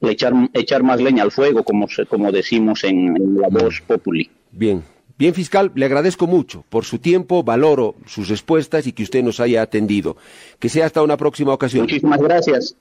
echar, 0.01 0.33
echar 0.53 0.83
más 0.83 1.01
leña 1.01 1.23
al 1.23 1.33
fuego, 1.33 1.65
como, 1.65 1.89
como 2.09 2.31
decimos 2.31 2.85
en, 2.85 3.41
la 3.41 3.49
voz 3.49 3.81
populi. 3.81 4.31
Bien, 4.51 4.83
Bien, 5.19 5.35
fiscal, 5.35 5.73
le 5.75 5.85
agradezco 5.85 6.27
mucho 6.27 6.65
por 6.69 6.85
su 6.85 6.99
tiempo, 6.99 7.43
valoro 7.43 7.95
sus 8.07 8.29
respuestas 8.29 8.87
y 8.87 8.93
que 8.93 9.03
usted 9.03 9.23
nos 9.23 9.41
haya 9.41 9.63
atendido. 9.63 10.17
Que 10.59 10.69
sea 10.69 10.87
hasta 10.87 11.03
una 11.03 11.17
próxima 11.17 11.53
ocasión. 11.53 11.83
Muchísimas 11.83 12.21
gracias. 12.21 12.77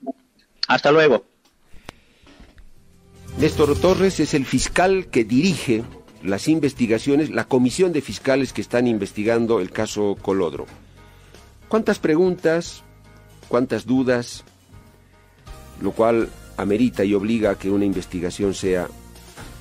Hasta 0.68 0.92
luego. 0.92 1.24
Néstor 3.40 3.78
Torres 3.80 4.20
es 4.20 4.34
el 4.34 4.46
fiscal 4.46 5.08
que 5.08 5.24
dirige 5.24 5.84
las 6.24 6.48
investigaciones, 6.48 7.30
la 7.30 7.46
comisión 7.46 7.94
de 7.94 8.02
fiscales 8.02 8.54
que 8.54 8.62
están 8.62 8.88
investigando 8.88 9.60
el 9.60 9.72
caso 9.72 10.18
Colodro. 10.22 10.66
¿Cuántas 11.68 12.00
preguntas? 12.00 12.84
¿Cuántas 13.48 13.86
dudas? 13.86 14.44
Lo 15.82 15.92
cual 15.92 16.30
amerita 16.58 17.04
y 17.04 17.14
obliga 17.14 17.52
a 17.52 17.58
que 17.58 17.72
una 17.72 17.86
investigación 17.86 18.54
sea 18.54 18.88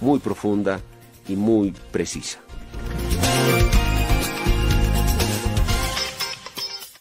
muy 0.00 0.18
profunda 0.18 0.80
y 1.28 1.36
muy 1.36 1.72
precisa. 1.92 2.40
Bye. 2.72 3.19